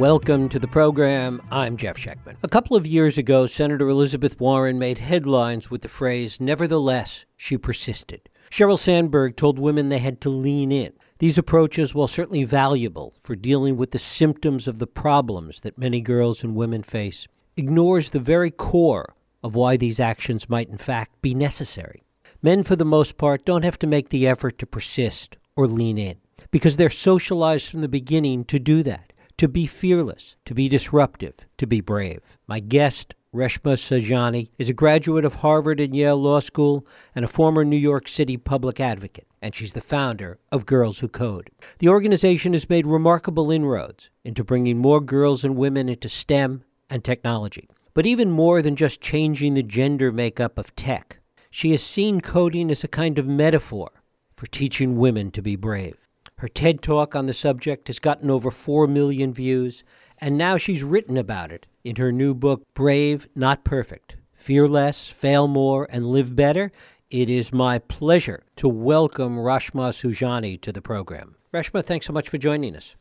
Welcome 0.00 0.48
to 0.48 0.58
the 0.58 0.66
program. 0.66 1.42
I'm 1.50 1.76
Jeff 1.76 1.98
Schechtman. 1.98 2.36
A 2.42 2.48
couple 2.48 2.74
of 2.74 2.86
years 2.86 3.18
ago, 3.18 3.44
Senator 3.44 3.86
Elizabeth 3.86 4.40
Warren 4.40 4.78
made 4.78 4.96
headlines 4.96 5.70
with 5.70 5.82
the 5.82 5.88
phrase, 5.88 6.40
Nevertheless, 6.40 7.26
she 7.36 7.58
persisted. 7.58 8.30
Sheryl 8.50 8.78
Sandberg 8.78 9.36
told 9.36 9.58
women 9.58 9.90
they 9.90 9.98
had 9.98 10.22
to 10.22 10.30
lean 10.30 10.72
in. 10.72 10.94
These 11.18 11.36
approaches, 11.36 11.94
while 11.94 12.06
certainly 12.08 12.44
valuable 12.44 13.12
for 13.20 13.36
dealing 13.36 13.76
with 13.76 13.90
the 13.90 13.98
symptoms 13.98 14.66
of 14.66 14.78
the 14.78 14.86
problems 14.86 15.60
that 15.60 15.76
many 15.76 16.00
girls 16.00 16.42
and 16.42 16.56
women 16.56 16.82
face, 16.82 17.28
ignores 17.58 18.08
the 18.08 18.20
very 18.20 18.50
core 18.50 19.14
of 19.42 19.54
why 19.54 19.76
these 19.76 20.00
actions 20.00 20.48
might 20.48 20.70
in 20.70 20.78
fact 20.78 21.20
be 21.20 21.34
necessary. 21.34 22.02
Men, 22.40 22.62
for 22.62 22.74
the 22.74 22.86
most 22.86 23.18
part, 23.18 23.44
don't 23.44 23.66
have 23.66 23.78
to 23.80 23.86
make 23.86 24.08
the 24.08 24.26
effort 24.26 24.58
to 24.60 24.66
persist 24.66 25.36
or 25.56 25.66
lean 25.66 25.98
in 25.98 26.16
because 26.50 26.78
they're 26.78 26.88
socialized 26.88 27.68
from 27.68 27.82
the 27.82 27.86
beginning 27.86 28.46
to 28.46 28.58
do 28.58 28.82
that 28.82 29.09
to 29.40 29.48
be 29.48 29.64
fearless, 29.64 30.36
to 30.44 30.52
be 30.52 30.68
disruptive, 30.68 31.32
to 31.56 31.66
be 31.66 31.80
brave. 31.80 32.36
My 32.46 32.60
guest, 32.60 33.14
Reshma 33.34 33.78
Saujani, 33.78 34.50
is 34.58 34.68
a 34.68 34.74
graduate 34.74 35.24
of 35.24 35.36
Harvard 35.36 35.80
and 35.80 35.96
Yale 35.96 36.18
Law 36.18 36.40
School 36.40 36.86
and 37.14 37.24
a 37.24 37.28
former 37.28 37.64
New 37.64 37.78
York 37.78 38.06
City 38.06 38.36
public 38.36 38.80
advocate, 38.80 39.26
and 39.40 39.54
she's 39.54 39.72
the 39.72 39.80
founder 39.80 40.38
of 40.52 40.66
Girls 40.66 40.98
Who 40.98 41.08
Code. 41.08 41.48
The 41.78 41.88
organization 41.88 42.52
has 42.52 42.68
made 42.68 42.86
remarkable 42.86 43.50
inroads 43.50 44.10
into 44.26 44.44
bringing 44.44 44.76
more 44.76 45.00
girls 45.00 45.42
and 45.42 45.56
women 45.56 45.88
into 45.88 46.10
STEM 46.10 46.62
and 46.90 47.02
technology. 47.02 47.66
But 47.94 48.04
even 48.04 48.30
more 48.30 48.60
than 48.60 48.76
just 48.76 49.00
changing 49.00 49.54
the 49.54 49.62
gender 49.62 50.12
makeup 50.12 50.58
of 50.58 50.76
tech, 50.76 51.18
she 51.50 51.70
has 51.70 51.82
seen 51.82 52.20
coding 52.20 52.70
as 52.70 52.84
a 52.84 52.88
kind 52.88 53.18
of 53.18 53.26
metaphor 53.26 53.90
for 54.36 54.44
teaching 54.48 54.98
women 54.98 55.30
to 55.30 55.40
be 55.40 55.56
brave. 55.56 55.96
Her 56.40 56.48
TED 56.48 56.80
talk 56.80 57.14
on 57.14 57.26
the 57.26 57.34
subject 57.34 57.88
has 57.88 57.98
gotten 57.98 58.30
over 58.30 58.50
4 58.50 58.86
million 58.86 59.30
views, 59.30 59.84
and 60.22 60.38
now 60.38 60.56
she's 60.56 60.82
written 60.82 61.18
about 61.18 61.52
it 61.52 61.66
in 61.84 61.96
her 61.96 62.10
new 62.10 62.32
book, 62.32 62.62
Brave, 62.72 63.28
Not 63.34 63.62
Perfect 63.62 64.16
Fear 64.32 64.66
Less, 64.66 65.06
Fail 65.06 65.48
More, 65.48 65.86
and 65.90 66.06
Live 66.06 66.34
Better. 66.34 66.72
It 67.10 67.28
is 67.28 67.52
my 67.52 67.78
pleasure 67.78 68.42
to 68.56 68.70
welcome 68.70 69.36
Reshma 69.36 69.90
Saujani 69.90 70.58
to 70.62 70.72
the 70.72 70.80
program. 70.80 71.36
Rashma, 71.52 71.84
thanks 71.84 72.06
so 72.06 72.14
much 72.14 72.30
for 72.30 72.38
joining 72.38 72.74
us. 72.74 72.96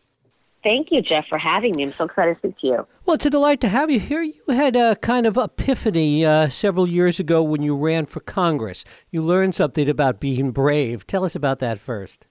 Thank 0.61 0.91
you, 0.91 1.01
Jeff, 1.01 1.25
for 1.29 1.37
having 1.37 1.77
me. 1.77 1.83
I'm 1.83 1.93
so 1.93 2.03
excited 2.03 2.33
to 2.33 2.39
speak 2.39 2.57
to 2.59 2.67
you. 2.67 2.87
Well, 3.05 3.13
it's 3.13 3.25
a 3.25 3.29
delight 3.29 3.61
to 3.61 3.69
have 3.69 3.89
you 3.89 4.01
here. 4.01 4.21
You 4.21 4.43
had 4.49 4.75
a 4.75 4.97
kind 4.97 5.25
of 5.25 5.37
epiphany 5.37 6.25
uh, 6.25 6.49
several 6.49 6.89
years 6.89 7.21
ago 7.21 7.41
when 7.41 7.61
you 7.61 7.77
ran 7.77 8.05
for 8.05 8.19
Congress. 8.19 8.83
You 9.11 9.21
learned 9.21 9.55
something 9.55 9.87
about 9.87 10.19
being 10.19 10.51
brave. 10.51 11.07
Tell 11.07 11.23
us 11.23 11.37
about 11.37 11.59
that 11.59 11.79
first. 11.79 12.27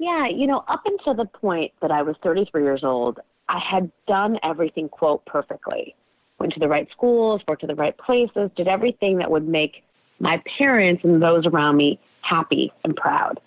Yeah, 0.00 0.28
you 0.28 0.46
know, 0.46 0.64
up 0.66 0.80
until 0.86 1.12
the 1.12 1.26
point 1.26 1.72
that 1.82 1.90
I 1.90 2.00
was 2.00 2.16
33 2.22 2.62
years 2.62 2.82
old, 2.82 3.20
I 3.50 3.58
had 3.58 3.92
done 4.08 4.38
everything, 4.42 4.88
quote, 4.88 5.26
perfectly. 5.26 5.94
Went 6.38 6.54
to 6.54 6.58
the 6.58 6.68
right 6.68 6.88
schools, 6.90 7.42
worked 7.46 7.60
to 7.60 7.66
the 7.66 7.74
right 7.74 7.94
places, 7.98 8.50
did 8.56 8.66
everything 8.66 9.18
that 9.18 9.30
would 9.30 9.46
make 9.46 9.84
my 10.18 10.42
parents 10.56 11.04
and 11.04 11.22
those 11.22 11.44
around 11.44 11.76
me 11.76 12.00
happy 12.22 12.72
and 12.82 12.96
proud. 12.96 13.40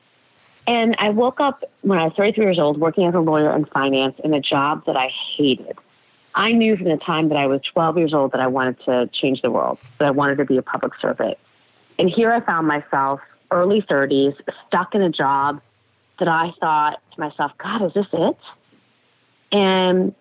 And 0.68 0.96
I 1.00 1.10
woke 1.10 1.40
up 1.40 1.64
when 1.82 1.98
I 1.98 2.04
was 2.04 2.14
33 2.16 2.46
years 2.46 2.60
old 2.60 2.80
working 2.80 3.08
as 3.08 3.16
a 3.16 3.20
lawyer 3.20 3.56
in 3.56 3.66
finance 3.66 4.16
in 4.24 4.36
a 4.36 4.40
job 4.40 4.86
that 4.86 4.96
I 4.96 5.10
hated. 5.36 5.76
I 6.36 6.52
knew 6.52 6.78
from 6.78 6.90
the 6.90 6.98
time 6.98 7.30
that 7.30 7.38
I 7.38 7.48
was 7.48 7.62
12 7.74 7.98
years 7.98 8.14
old 8.14 8.32
that 8.32 8.42
I 8.42 8.48
wanted 8.48 8.78
to 8.86 9.10
change 9.12 9.42
the 9.42 9.50
world, 9.50 9.80
that 9.98 10.06
I 10.06 10.12
wanted 10.12 10.38
to 10.38 10.46
be 10.46 10.58
a 10.58 10.62
public 10.62 10.94
servant. 11.02 11.36
And 11.98 12.12
here 12.12 12.32
I 12.32 12.42
found 12.42 12.68
myself, 12.68 13.22
early 13.50 13.82
30s, 13.82 14.36
stuck 14.68 14.94
in 14.94 15.02
a 15.02 15.10
job 15.10 15.60
that 16.20 16.28
I 16.28 16.52
thought 16.60 17.00
to 17.14 17.20
myself, 17.20 17.52
God, 17.58 17.86
is 17.86 17.94
this 17.94 18.06
it? 18.14 18.38
And 19.52 20.14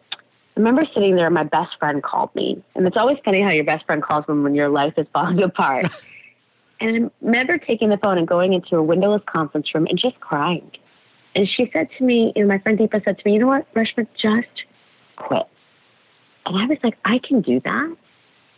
I 0.56 0.60
remember 0.60 0.84
sitting 0.92 1.16
there, 1.16 1.30
my 1.30 1.44
best 1.44 1.78
friend 1.78 2.02
called 2.02 2.34
me. 2.34 2.62
And 2.74 2.86
it's 2.86 2.96
always 2.96 3.18
funny 3.24 3.42
how 3.42 3.50
your 3.50 3.64
best 3.64 3.86
friend 3.86 4.02
calls 4.02 4.26
when, 4.26 4.42
when 4.42 4.54
your 4.54 4.68
life 4.68 4.94
is 4.96 5.06
falling 5.12 5.42
apart. 5.42 5.86
and 6.80 7.06
I 7.06 7.10
remember 7.24 7.58
taking 7.58 7.88
the 7.88 7.96
phone 7.96 8.18
and 8.18 8.28
going 8.28 8.52
into 8.52 8.76
a 8.76 8.82
windowless 8.82 9.22
conference 9.26 9.74
room 9.74 9.86
and 9.88 9.98
just 9.98 10.20
crying. 10.20 10.70
And 11.34 11.48
she 11.48 11.70
said 11.72 11.88
to 11.96 12.04
me, 12.04 12.32
you 12.36 12.42
know, 12.42 12.48
my 12.48 12.58
friend 12.58 12.78
Deepa 12.78 13.04
said 13.04 13.18
to 13.18 13.22
me, 13.24 13.34
you 13.34 13.38
know 13.38 13.46
what, 13.46 13.72
Reshma, 13.74 14.06
just 14.20 14.64
quit. 15.16 15.46
And 16.44 16.58
I 16.58 16.66
was 16.66 16.78
like, 16.82 16.98
I 17.04 17.18
can 17.26 17.40
do 17.40 17.60
that. 17.60 17.96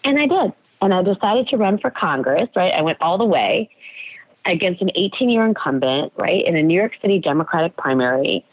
And 0.05 0.19
I 0.19 0.27
did. 0.27 0.53
And 0.81 0.93
I 0.93 1.03
decided 1.03 1.49
to 1.49 1.57
run 1.57 1.79
for 1.79 1.91
Congress, 1.91 2.49
right? 2.57 2.73
I 2.75 2.83
went 2.83 2.99
all 3.01 3.17
the 3.17 3.25
way 3.25 3.71
against 4.47 4.83
an 4.83 4.91
18 4.95 5.31
year 5.31 5.47
incumbent, 5.47 6.13
right, 6.17 6.45
in 6.45 6.57
a 6.57 6.63
New 6.63 6.79
York 6.79 6.93
City 7.01 7.19
Democratic 7.19 7.77
primary. 7.77 8.45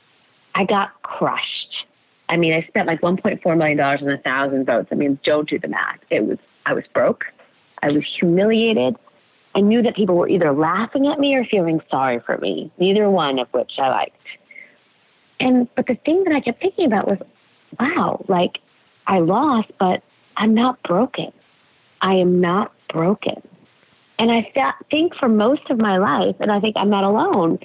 I 0.55 0.65
got 0.65 1.01
crushed. 1.03 1.85
I 2.29 2.37
mean, 2.37 2.53
I 2.53 2.65
spent 2.67 2.87
like 2.87 3.01
$1.4 3.01 3.57
million 3.57 3.79
on 3.79 4.09
a 4.09 4.17
thousand 4.19 4.65
votes. 4.65 4.89
I 4.91 4.95
mean, 4.95 5.19
don't 5.23 5.49
do 5.49 5.59
the 5.59 5.67
math. 5.67 5.99
It 6.09 6.25
was, 6.25 6.37
I 6.65 6.73
was 6.73 6.85
broke. 6.93 7.25
I 7.81 7.89
was 7.91 8.03
humiliated. 8.19 8.95
I 9.53 9.59
knew 9.59 9.81
that 9.81 9.95
people 9.95 10.15
were 10.15 10.29
either 10.29 10.53
laughing 10.53 11.07
at 11.07 11.19
me 11.19 11.35
or 11.35 11.43
feeling 11.43 11.81
sorry 11.89 12.21
for 12.25 12.37
me, 12.37 12.71
neither 12.77 13.09
one 13.09 13.37
of 13.39 13.47
which 13.51 13.73
I 13.77 13.89
liked. 13.89 14.15
And, 15.41 15.67
but 15.75 15.87
the 15.87 15.95
thing 16.05 16.23
that 16.23 16.33
I 16.33 16.39
kept 16.39 16.61
thinking 16.61 16.85
about 16.85 17.07
was, 17.07 17.17
wow, 17.79 18.23
like 18.29 18.59
I 19.07 19.19
lost, 19.19 19.71
but 19.77 20.01
I'm 20.37 20.53
not 20.53 20.81
broken. 20.83 21.33
I 22.01 22.13
am 22.15 22.39
not 22.39 22.71
broken. 22.93 23.41
And 24.21 24.31
I 24.31 24.47
think 24.91 25.15
for 25.15 25.27
most 25.27 25.67
of 25.71 25.79
my 25.79 25.97
life, 25.97 26.35
and 26.39 26.51
I 26.51 26.59
think 26.59 26.75
I'm 26.77 26.91
not 26.91 27.03
alone, 27.03 27.57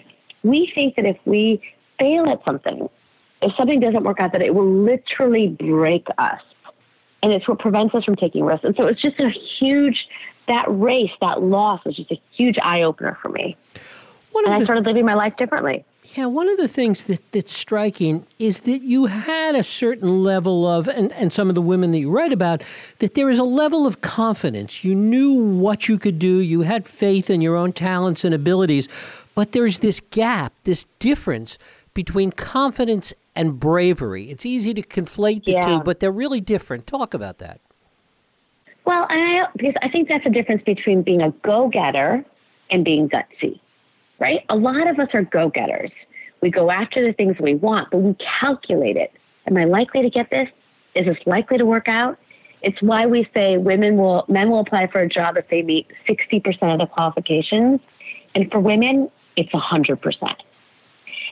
we 0.43 0.73
think 0.75 0.97
that 0.97 1.05
if 1.05 1.19
we 1.27 1.61
fail 1.99 2.27
at 2.31 2.43
something, 2.47 2.89
if 3.43 3.53
something 3.59 3.79
doesn't 3.79 4.05
work 4.05 4.21
out, 4.21 4.33
that 4.33 4.41
it 4.41 4.55
will 4.55 4.67
literally 4.67 5.49
break 5.49 6.07
us. 6.17 6.41
And 7.23 7.31
it's 7.31 7.47
what 7.47 7.59
prevents 7.59 7.95
us 7.95 8.05
from 8.05 8.17
taking 8.17 8.43
risks. 8.43 8.65
And 8.65 8.75
so 8.75 8.87
it's 8.87 9.03
just 9.03 9.21
a 9.21 9.29
huge, 9.59 10.07
that 10.49 10.65
race, 10.69 11.11
that 11.21 11.43
loss 11.43 11.85
was 11.85 11.95
just 11.95 12.11
a 12.11 12.19
huge 12.35 12.57
eye 12.63 12.81
opener 12.81 13.19
for 13.21 13.29
me. 13.29 13.55
and 14.47 14.55
I 14.55 14.65
started 14.65 14.87
living 14.87 15.05
my 15.05 15.15
life 15.15 15.37
differently. 15.37 15.85
Yeah, 16.15 16.27
one 16.27 16.49
of 16.49 16.57
the 16.57 16.69
things 16.69 17.05
that, 17.05 17.21
that's 17.33 17.53
striking 17.53 18.27
is 18.39 18.61
that 18.63 18.83
you 18.83 19.07
had 19.07 19.55
a 19.55 19.65
certain 19.65 20.23
level 20.23 20.67
of, 20.67 20.89
and, 20.89 21.13
and 21.13 21.33
some 21.33 21.49
of 21.49 21.55
the 21.55 21.63
women 21.63 21.91
that 21.93 21.99
you 21.99 22.11
write 22.11 22.33
about, 22.33 22.63
that 23.01 23.15
there 23.15 23.29
is 23.29 23.39
a 23.39 23.45
level 23.45 23.87
of 23.87 24.03
confidence. 24.03 24.85
You 24.85 24.95
knew 24.95 25.33
what 25.33 25.89
you 25.89 25.99
could 25.99 26.19
do, 26.19 26.39
you 26.39 26.61
had 26.61 26.87
faith 26.87 27.29
in 27.29 27.41
your 27.41 27.57
own 27.57 27.73
talents 27.73 28.25
and 28.25 28.35
abilities, 28.35 28.89
but 29.35 29.53
there's 29.53 29.81
this 29.81 30.01
gap, 30.11 30.53
this 30.65 30.87
difference 30.99 31.59
between 31.93 32.31
confidence 32.31 33.13
and 33.35 33.59
bravery. 33.59 34.31
It's 34.31 34.47
easy 34.47 34.75
to 34.75 34.83
conflate 34.83 35.45
the 35.45 35.53
yeah. 35.53 35.61
two, 35.63 35.81
but 35.81 36.01
they're 36.01 36.13
really 36.13 36.41
different. 36.41 36.87
Talk 36.87 37.15
about 37.15 37.39
that. 37.39 37.61
Well, 38.85 39.07
I, 39.09 39.47
because 39.57 39.75
I 39.83 39.89
think 39.89 40.09
that's 40.09 40.25
the 40.25 40.31
difference 40.31 40.63
between 40.63 41.03
being 41.03 41.21
a 41.21 41.31
go 41.43 41.69
getter 41.69 42.25
and 42.71 42.85
being 42.85 43.09
gutsy 43.09 43.61
right? 44.19 44.45
A 44.49 44.57
lot 44.57 44.89
of 44.89 44.99
us 44.99 45.09
are 45.15 45.23
go 45.23 45.49
getters. 45.49 45.91
We 46.43 46.51
go 46.51 46.71
after 46.71 47.05
the 47.05 47.13
things 47.13 47.37
we 47.41 47.55
want, 47.55 47.91
but 47.91 47.99
we 47.99 48.17
calculate 48.41 48.97
it. 48.97 49.13
Am 49.47 49.57
I 49.57 49.65
likely 49.65 50.03
to 50.03 50.11
get 50.11 50.31
this? 50.31 50.49
Is 50.95 51.07
this 51.07 51.19
likely 51.27 51.59
to 51.59 51.67
work 51.67 51.89
out? 51.89 52.19
It's 52.63 52.81
why 52.81 53.07
we 53.07 53.29
say 53.35 53.59
women 53.59 53.97
will, 53.97 54.25
men 54.29 54.51
will 54.51 54.61
apply 54.61 54.89
for 54.89 55.01
a 55.01 55.09
job 55.09 55.37
if 55.37 55.49
they 55.49 55.63
meet 55.63 55.87
60% 56.09 56.73
of 56.73 56.79
the 56.79 56.87
qualifications. 56.87 57.81
And 58.35 58.51
for 58.51 58.61
women, 58.61 59.11
it's 59.37 59.51
100%. 59.53 60.37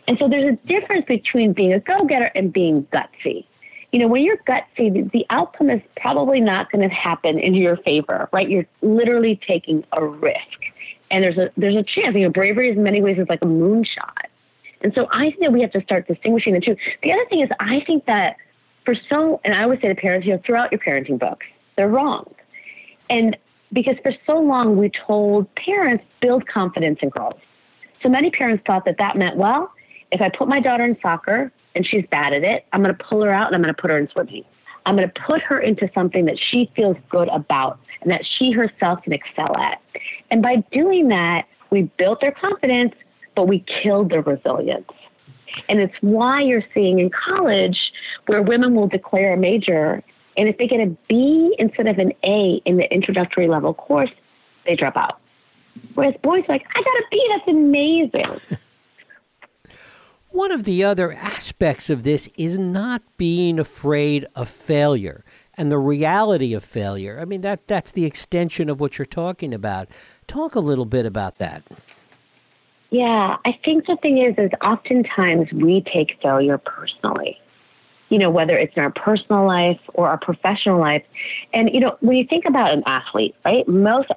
And 0.06 0.18
so 0.18 0.28
there's 0.28 0.52
a 0.52 0.66
difference 0.66 1.06
between 1.06 1.52
being 1.52 1.72
a 1.72 1.80
go 1.80 2.04
getter 2.04 2.30
and 2.34 2.52
being 2.52 2.86
gutsy. 2.92 3.44
You 3.92 4.00
know, 4.00 4.08
when 4.08 4.22
you're 4.22 4.38
gutsy, 4.38 5.10
the 5.12 5.24
outcome 5.30 5.70
is 5.70 5.80
probably 5.96 6.40
not 6.40 6.70
going 6.70 6.86
to 6.88 6.94
happen 6.94 7.38
in 7.38 7.54
your 7.54 7.76
favor, 7.78 8.28
right? 8.32 8.48
You're 8.48 8.66
literally 8.82 9.40
taking 9.46 9.84
a 9.92 10.04
risk 10.04 10.58
and 11.10 11.22
there's 11.22 11.38
a 11.38 11.50
there's 11.56 11.76
a 11.76 11.82
chance. 11.82 12.14
You 12.14 12.22
know, 12.22 12.30
bravery 12.30 12.70
is 12.70 12.76
in 12.76 12.82
many 12.82 13.02
ways 13.02 13.18
is 13.18 13.28
like 13.28 13.42
a 13.42 13.46
moonshot. 13.46 14.26
And 14.80 14.92
so 14.94 15.08
I 15.12 15.30
think 15.30 15.40
that 15.40 15.52
we 15.52 15.62
have 15.62 15.72
to 15.72 15.82
start 15.82 16.06
distinguishing 16.06 16.54
the 16.54 16.60
two. 16.60 16.76
The 17.02 17.12
other 17.12 17.24
thing 17.30 17.40
is 17.40 17.48
I 17.60 17.80
think 17.86 18.04
that 18.06 18.36
for 18.84 18.94
so 19.08 19.40
and 19.44 19.54
I 19.54 19.62
always 19.62 19.80
say 19.80 19.88
to 19.88 19.94
parents, 19.94 20.26
you 20.26 20.34
know, 20.34 20.40
throughout 20.44 20.72
your 20.72 20.80
parenting 20.80 21.18
books, 21.18 21.46
they're 21.76 21.88
wrong. 21.88 22.32
And 23.08 23.36
because 23.72 23.96
for 24.02 24.12
so 24.26 24.38
long 24.38 24.76
we 24.76 24.90
told 25.06 25.52
parents 25.54 26.04
build 26.20 26.46
confidence 26.46 26.98
in 27.02 27.08
girls. 27.08 27.40
So 28.02 28.08
many 28.08 28.30
parents 28.30 28.62
thought 28.66 28.84
that 28.84 28.98
that 28.98 29.16
meant, 29.16 29.36
well, 29.36 29.72
if 30.12 30.20
I 30.20 30.28
put 30.28 30.48
my 30.48 30.60
daughter 30.60 30.84
in 30.84 30.98
soccer 31.00 31.50
and 31.74 31.86
she's 31.86 32.04
bad 32.10 32.32
at 32.32 32.44
it, 32.44 32.66
I'm 32.72 32.82
going 32.82 32.94
to 32.94 33.02
pull 33.02 33.22
her 33.22 33.32
out 33.32 33.46
and 33.46 33.56
I'm 33.56 33.62
going 33.62 33.74
to 33.74 33.80
put 33.80 33.90
her 33.90 33.98
in 33.98 34.08
swimming. 34.10 34.44
I'm 34.86 34.96
going 34.96 35.08
to 35.08 35.20
put 35.26 35.42
her 35.42 35.58
into 35.58 35.90
something 35.94 36.26
that 36.26 36.38
she 36.38 36.70
feels 36.76 36.96
good 37.08 37.28
about 37.28 37.78
and 38.02 38.10
that 38.10 38.22
she 38.26 38.52
herself 38.52 39.02
can 39.02 39.12
excel 39.12 39.56
at. 39.56 39.80
And 40.30 40.42
by 40.42 40.56
doing 40.72 41.08
that, 41.08 41.46
we 41.70 41.82
built 41.98 42.20
their 42.20 42.32
confidence, 42.32 42.94
but 43.34 43.48
we 43.48 43.64
killed 43.82 44.10
their 44.10 44.20
resilience. 44.20 44.90
And 45.68 45.80
it's 45.80 45.94
why 46.00 46.42
you're 46.42 46.64
seeing 46.72 46.98
in 46.98 47.10
college 47.10 47.78
where 48.26 48.42
women 48.42 48.74
will 48.74 48.88
declare 48.88 49.34
a 49.34 49.36
major, 49.36 50.02
and 50.36 50.48
if 50.48 50.58
they 50.58 50.66
get 50.66 50.80
a 50.80 50.96
B 51.08 51.54
instead 51.58 51.86
of 51.86 51.98
an 51.98 52.12
A 52.24 52.60
in 52.64 52.76
the 52.76 52.92
introductory 52.92 53.48
level 53.48 53.74
course, 53.74 54.10
they 54.66 54.76
drop 54.76 54.96
out. 54.96 55.18
Whereas 55.94 56.14
boys 56.22 56.44
are 56.48 56.54
like, 56.54 56.66
I 56.74 56.82
got 56.82 56.86
a 56.86 57.04
B, 57.10 57.26
that's 57.30 57.48
amazing. 57.48 58.58
One 60.34 60.50
of 60.50 60.64
the 60.64 60.82
other 60.82 61.12
aspects 61.12 61.88
of 61.88 62.02
this 62.02 62.28
is 62.36 62.58
not 62.58 63.02
being 63.16 63.60
afraid 63.60 64.26
of 64.34 64.48
failure 64.48 65.24
and 65.56 65.70
the 65.70 65.78
reality 65.78 66.54
of 66.54 66.64
failure. 66.64 67.20
I 67.20 67.24
mean 67.24 67.42
that 67.42 67.68
that's 67.68 67.92
the 67.92 68.04
extension 68.04 68.68
of 68.68 68.80
what 68.80 68.98
you're 68.98 69.06
talking 69.06 69.54
about. 69.54 69.86
Talk 70.26 70.56
a 70.56 70.60
little 70.60 70.86
bit 70.86 71.06
about 71.06 71.38
that. 71.38 71.62
Yeah, 72.90 73.36
I 73.44 73.56
think 73.64 73.86
the 73.86 73.96
thing 74.02 74.18
is 74.18 74.34
is 74.36 74.50
oftentimes 74.60 75.52
we 75.52 75.84
take 75.94 76.20
failure 76.20 76.58
personally. 76.58 77.38
You 78.08 78.18
know, 78.18 78.28
whether 78.28 78.58
it's 78.58 78.76
in 78.76 78.82
our 78.82 78.90
personal 78.90 79.46
life 79.46 79.78
or 79.92 80.08
our 80.08 80.18
professional 80.18 80.80
life. 80.80 81.04
And 81.52 81.70
you 81.72 81.78
know, 81.78 81.96
when 82.00 82.16
you 82.16 82.26
think 82.28 82.44
about 82.44 82.72
an 82.72 82.82
athlete, 82.86 83.36
right? 83.44 83.68
Most 83.68 84.10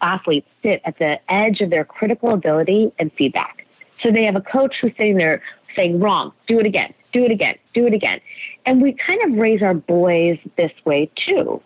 athletes 0.00 0.46
sit 0.62 0.82
at 0.84 1.00
the 1.00 1.16
edge 1.28 1.60
of 1.62 1.70
their 1.70 1.84
critical 1.84 2.32
ability 2.32 2.92
and 3.00 3.10
feedback. 3.18 3.66
So 4.04 4.12
they 4.12 4.22
have 4.22 4.36
a 4.36 4.40
coach 4.40 4.76
who's 4.80 4.92
sitting 4.96 5.16
there 5.16 5.42
saying, 5.74 6.00
"Wrong, 6.00 6.32
do 6.46 6.58
it 6.58 6.66
again, 6.66 6.92
do 7.12 7.24
it 7.24 7.30
again, 7.30 7.56
do 7.74 7.86
it 7.86 7.94
again." 7.94 8.20
And 8.66 8.82
we 8.82 8.92
kind 9.06 9.20
of 9.24 9.38
raise 9.38 9.62
our 9.62 9.74
boys 9.74 10.38
this 10.56 10.72
way 10.84 11.10
too. 11.26 11.60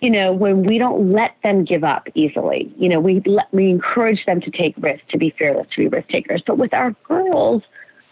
You 0.00 0.10
know, 0.10 0.32
when 0.32 0.64
we 0.64 0.78
don't 0.78 1.12
let 1.12 1.36
them 1.44 1.64
give 1.64 1.84
up 1.84 2.08
easily, 2.14 2.72
you 2.76 2.88
know, 2.88 2.98
we 2.98 3.22
let, 3.24 3.52
we 3.52 3.70
encourage 3.70 4.24
them 4.26 4.40
to 4.40 4.50
take 4.50 4.74
risks, 4.78 5.06
to 5.10 5.18
be 5.18 5.30
fearless, 5.38 5.68
to 5.76 5.82
be 5.82 5.88
risk 5.88 6.08
takers. 6.08 6.42
But 6.44 6.58
with 6.58 6.74
our 6.74 6.90
girls, 7.04 7.62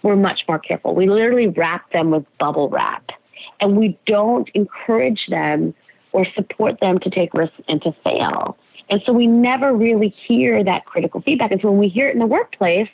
we're 0.02 0.16
much 0.16 0.42
more 0.48 0.58
careful. 0.58 0.94
We 0.94 1.08
literally 1.08 1.48
wrap 1.48 1.90
them 1.92 2.10
with 2.10 2.24
bubble 2.38 2.68
wrap, 2.68 3.10
and 3.60 3.76
we 3.76 3.98
don't 4.06 4.48
encourage 4.54 5.26
them 5.28 5.74
or 6.12 6.24
support 6.34 6.78
them 6.80 6.98
to 7.00 7.10
take 7.10 7.34
risks 7.34 7.60
and 7.68 7.82
to 7.82 7.92
fail. 8.04 8.56
And 8.88 9.00
so 9.06 9.12
we 9.12 9.26
never 9.26 9.72
really 9.72 10.14
hear 10.26 10.64
that 10.64 10.84
critical 10.84 11.20
feedback. 11.22 11.52
And 11.52 11.60
so 11.60 11.70
when 11.70 11.78
we 11.78 11.88
hear 11.88 12.08
it 12.08 12.12
in 12.12 12.18
the 12.18 12.26
workplace, 12.26 12.88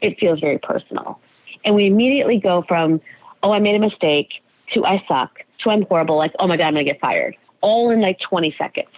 it 0.00 0.18
feels 0.18 0.40
very 0.40 0.58
personal. 0.58 1.20
And 1.64 1.74
we 1.74 1.86
immediately 1.86 2.38
go 2.38 2.64
from, 2.66 3.00
oh, 3.42 3.52
I 3.52 3.58
made 3.58 3.74
a 3.74 3.78
mistake 3.78 4.28
to 4.74 4.84
I 4.84 5.02
suck 5.08 5.38
to 5.60 5.70
I'm 5.70 5.82
horrible, 5.82 6.16
like, 6.16 6.32
oh 6.38 6.46
my 6.46 6.56
God, 6.56 6.66
I'm 6.66 6.74
going 6.74 6.86
to 6.86 6.92
get 6.92 7.00
fired, 7.00 7.36
all 7.60 7.90
in 7.90 8.00
like 8.00 8.18
20 8.20 8.54
seconds. 8.58 8.88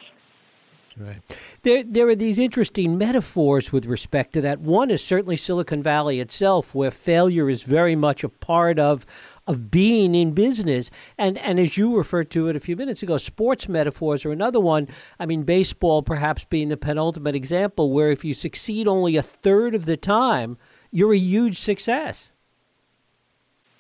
Right. 0.97 1.21
There, 1.63 1.83
there 1.83 2.09
are 2.09 2.15
these 2.15 2.39
interesting 2.39 2.99
metaphors 2.99 3.73
with 3.73 3.87
respect 3.87 4.35
to 4.35 4.43
that. 4.43 4.61
One 4.61 4.91
is 4.91 5.03
certainly 5.03 5.37
Silicon 5.37 5.83
Valley 5.83 6.21
itself, 6.21 6.75
where 6.75 6.91
failure 6.91 7.49
is 7.49 7.63
very 7.63 7.97
much 7.97 8.23
a 8.23 8.29
part 8.29 8.79
of 8.79 9.07
of 9.47 9.71
being 9.71 10.15
in 10.15 10.33
business. 10.33 10.91
And 11.17 11.39
and 11.39 11.59
as 11.59 11.79
you 11.79 11.97
referred 11.97 12.31
to 12.33 12.49
it 12.49 12.57
a 12.57 12.61
few 12.61 12.77
minutes 12.77 13.03
ago, 13.03 13.17
sports 13.17 13.67
metaphors 13.67 14.27
are 14.27 14.33
another 14.33 14.61
one. 14.61 14.89
I 15.19 15.25
mean, 15.25 15.45
baseball 15.45 16.03
perhaps 16.03 16.45
being 16.45 16.69
the 16.69 16.77
penultimate 16.77 17.35
example, 17.35 17.93
where 17.93 18.11
if 18.11 18.23
you 18.23 18.35
succeed 18.35 18.87
only 18.87 19.17
a 19.17 19.23
third 19.23 19.75
of 19.75 19.87
the 19.87 19.97
time, 19.97 20.59
you're 20.91 21.15
a 21.15 21.19
huge 21.19 21.59
success. 21.59 22.31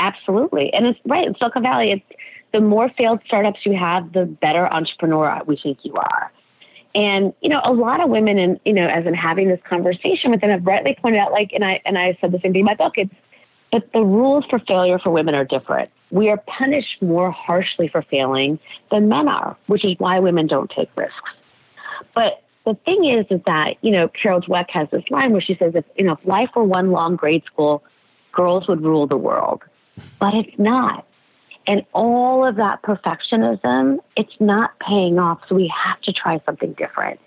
Absolutely. 0.00 0.72
And 0.72 0.86
it's 0.86 0.98
right 1.04 1.26
in 1.26 1.36
Silicon 1.36 1.62
Valley, 1.62 1.92
it's 1.92 2.20
the 2.52 2.60
more 2.60 2.88
failed 2.88 3.20
startups 3.26 3.60
you 3.64 3.76
have, 3.76 4.12
the 4.12 4.24
better 4.24 4.66
entrepreneur 4.66 5.40
we 5.46 5.56
think 5.56 5.78
you 5.82 5.94
are. 5.94 6.32
And, 6.94 7.32
you 7.40 7.48
know, 7.48 7.60
a 7.62 7.72
lot 7.72 8.00
of 8.00 8.08
women 8.08 8.38
and, 8.38 8.58
you 8.64 8.72
know, 8.72 8.88
as 8.88 9.06
I'm 9.06 9.14
having 9.14 9.46
this 9.46 9.60
conversation 9.68 10.32
with 10.32 10.40
them 10.40 10.50
have 10.50 10.66
rightly 10.66 10.96
pointed 11.00 11.18
out, 11.18 11.30
like, 11.30 11.52
and 11.52 11.64
I 11.64 11.80
and 11.84 11.96
I 11.96 12.18
said 12.20 12.32
the 12.32 12.40
same 12.40 12.52
thing 12.52 12.60
in 12.60 12.64
my 12.64 12.74
book, 12.74 12.94
it's 12.96 13.14
but 13.70 13.92
the 13.92 14.00
rules 14.00 14.44
for 14.46 14.58
failure 14.58 14.98
for 14.98 15.10
women 15.10 15.34
are 15.36 15.44
different. 15.44 15.90
We 16.10 16.28
are 16.28 16.38
punished 16.38 17.00
more 17.00 17.30
harshly 17.30 17.86
for 17.86 18.02
failing 18.02 18.58
than 18.90 19.08
men 19.08 19.28
are, 19.28 19.56
which 19.66 19.84
is 19.84 19.94
why 19.98 20.18
women 20.18 20.48
don't 20.48 20.68
take 20.68 20.90
risks. 20.96 21.30
But 22.12 22.42
the 22.64 22.74
thing 22.74 23.04
is, 23.04 23.26
is 23.30 23.40
that, 23.46 23.76
you 23.82 23.92
know, 23.92 24.08
Carol 24.08 24.40
Dweck 24.40 24.70
has 24.70 24.88
this 24.90 25.04
line 25.10 25.30
where 25.30 25.40
she 25.40 25.54
says, 25.54 25.76
if, 25.76 25.84
you 25.96 26.04
know, 26.04 26.14
if 26.14 26.24
life 26.24 26.50
were 26.56 26.64
one 26.64 26.90
long 26.90 27.14
grade 27.14 27.44
school, 27.44 27.84
girls 28.32 28.66
would 28.66 28.82
rule 28.82 29.06
the 29.06 29.16
world 29.16 29.62
but 30.18 30.34
it's 30.34 30.58
not. 30.58 31.06
And 31.66 31.84
all 31.92 32.46
of 32.46 32.56
that 32.56 32.82
perfectionism, 32.82 33.98
it's 34.16 34.34
not 34.40 34.78
paying 34.80 35.18
off. 35.18 35.40
So 35.48 35.54
we 35.54 35.72
have 35.84 36.00
to 36.02 36.12
try 36.12 36.40
something 36.44 36.72
different. 36.72 37.20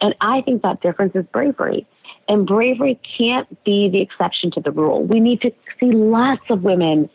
And 0.00 0.14
I 0.20 0.40
think 0.40 0.62
that 0.62 0.80
difference 0.80 1.14
is 1.14 1.24
bravery. 1.32 1.86
And 2.28 2.46
bravery 2.46 2.98
can't 3.16 3.46
be 3.64 3.88
the 3.88 4.00
exception 4.00 4.50
to 4.52 4.60
the 4.60 4.70
rule. 4.70 5.04
We 5.04 5.20
need 5.20 5.40
to 5.42 5.52
see 5.78 5.92
lots 5.92 6.42
of 6.50 6.62
women 6.62 7.08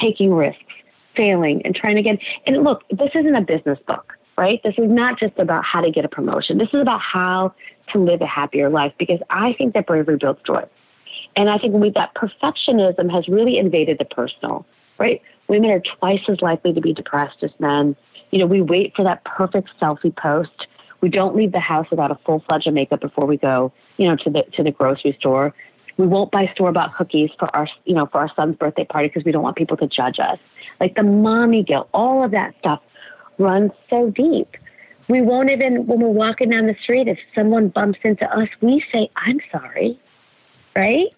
taking 0.00 0.32
risks, 0.32 0.62
failing, 1.16 1.62
and 1.64 1.74
trying 1.74 1.98
again. 1.98 2.18
And 2.46 2.62
look, 2.62 2.82
this 2.90 3.10
isn't 3.14 3.34
a 3.34 3.42
business 3.42 3.78
book, 3.86 4.14
right? 4.38 4.60
This 4.62 4.74
is 4.78 4.88
not 4.88 5.18
just 5.18 5.38
about 5.38 5.64
how 5.64 5.80
to 5.80 5.90
get 5.90 6.04
a 6.04 6.08
promotion. 6.08 6.58
This 6.58 6.68
is 6.72 6.80
about 6.80 7.00
how 7.00 7.52
to 7.92 7.98
live 7.98 8.22
a 8.22 8.26
happier 8.26 8.70
life 8.70 8.92
because 8.98 9.20
I 9.28 9.52
think 9.54 9.74
that 9.74 9.86
bravery 9.86 10.16
builds 10.16 10.40
joy. 10.46 10.64
And 11.36 11.50
I 11.50 11.58
think 11.58 11.74
we, 11.74 11.90
that 11.90 12.14
perfectionism 12.14 13.10
has 13.12 13.28
really 13.28 13.58
invaded 13.58 13.98
the 13.98 14.04
personal, 14.04 14.66
right? 14.98 15.22
Women 15.48 15.70
are 15.70 15.82
twice 15.98 16.20
as 16.28 16.40
likely 16.40 16.72
to 16.72 16.80
be 16.80 16.92
depressed 16.92 17.42
as 17.42 17.50
men. 17.58 17.96
You 18.30 18.38
know, 18.38 18.46
we 18.46 18.60
wait 18.60 18.94
for 18.94 19.02
that 19.04 19.24
perfect 19.24 19.68
selfie 19.80 20.14
post. 20.14 20.66
We 21.00 21.08
don't 21.08 21.34
leave 21.34 21.52
the 21.52 21.60
house 21.60 21.86
without 21.90 22.10
a 22.10 22.18
full 22.24 22.40
fledged 22.46 22.72
makeup 22.72 23.00
before 23.00 23.26
we 23.26 23.36
go, 23.36 23.72
you 23.96 24.08
know, 24.08 24.16
to 24.16 24.30
the 24.30 24.42
to 24.54 24.62
the 24.62 24.70
grocery 24.70 25.16
store. 25.18 25.52
We 25.96 26.06
won't 26.06 26.30
buy 26.30 26.50
store 26.54 26.72
bought 26.72 26.94
cookies 26.94 27.30
for 27.38 27.54
our, 27.54 27.68
you 27.84 27.94
know, 27.94 28.06
for 28.06 28.18
our 28.20 28.32
son's 28.34 28.56
birthday 28.56 28.84
party 28.84 29.08
because 29.08 29.24
we 29.24 29.32
don't 29.32 29.42
want 29.42 29.56
people 29.56 29.76
to 29.78 29.86
judge 29.86 30.18
us. 30.18 30.38
Like 30.80 30.94
the 30.94 31.02
mommy 31.02 31.62
guilt, 31.62 31.88
all 31.92 32.24
of 32.24 32.30
that 32.30 32.54
stuff 32.60 32.80
runs 33.38 33.72
so 33.90 34.10
deep. 34.10 34.56
We 35.08 35.20
won't 35.20 35.50
even, 35.50 35.86
when 35.86 36.00
we're 36.00 36.08
walking 36.08 36.50
down 36.50 36.66
the 36.66 36.76
street, 36.82 37.08
if 37.08 37.18
someone 37.34 37.68
bumps 37.68 37.98
into 38.04 38.24
us, 38.24 38.48
we 38.60 38.82
say, 38.92 39.10
I'm 39.16 39.40
sorry, 39.50 39.98
right? 40.74 41.08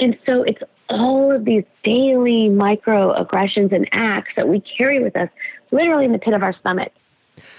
And 0.00 0.18
so 0.26 0.42
it's 0.42 0.62
all 0.88 1.34
of 1.34 1.44
these 1.44 1.64
daily 1.84 2.48
microaggressions 2.48 3.72
and 3.72 3.88
acts 3.92 4.32
that 4.36 4.48
we 4.48 4.62
carry 4.76 5.02
with 5.02 5.16
us 5.16 5.28
literally 5.70 6.04
in 6.04 6.12
the 6.12 6.18
pit 6.18 6.34
of 6.34 6.42
our 6.42 6.54
stomach 6.60 6.92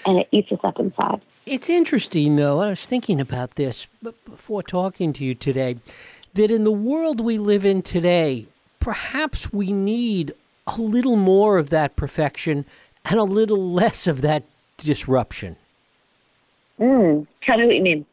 and 0.06 0.20
it 0.20 0.28
eats 0.32 0.52
us 0.52 0.60
up 0.64 0.80
inside. 0.80 1.22
It's 1.46 1.70
interesting, 1.70 2.36
though. 2.36 2.62
I 2.62 2.70
was 2.70 2.86
thinking 2.86 3.20
about 3.20 3.56
this 3.56 3.88
before 4.04 4.64
talking 4.64 5.14
to 5.14 5.24
you 5.24 5.34
today 5.34 5.78
that 6.34 6.52
in 6.52 6.64
the 6.64 6.72
world 6.72 7.22
we 7.22 7.38
live 7.38 7.66
in 7.66 7.82
today, 7.82 8.48
perhaps 8.80 9.52
we 9.54 9.72
need 9.72 10.34
a 10.68 10.82
little 10.82 11.16
more 11.16 11.58
of 11.58 11.70
that 11.70 11.96
perfection 11.96 12.66
and 13.10 13.20
a 13.20 13.24
little 13.24 13.72
less 13.72 14.08
of 14.08 14.22
that 14.22 14.44
disruption. 14.78 15.56
Mm, 16.80 17.26
tell 17.44 17.58
me 17.58 17.66
what 17.66 17.76
you 17.76 17.82
mean 17.82 18.06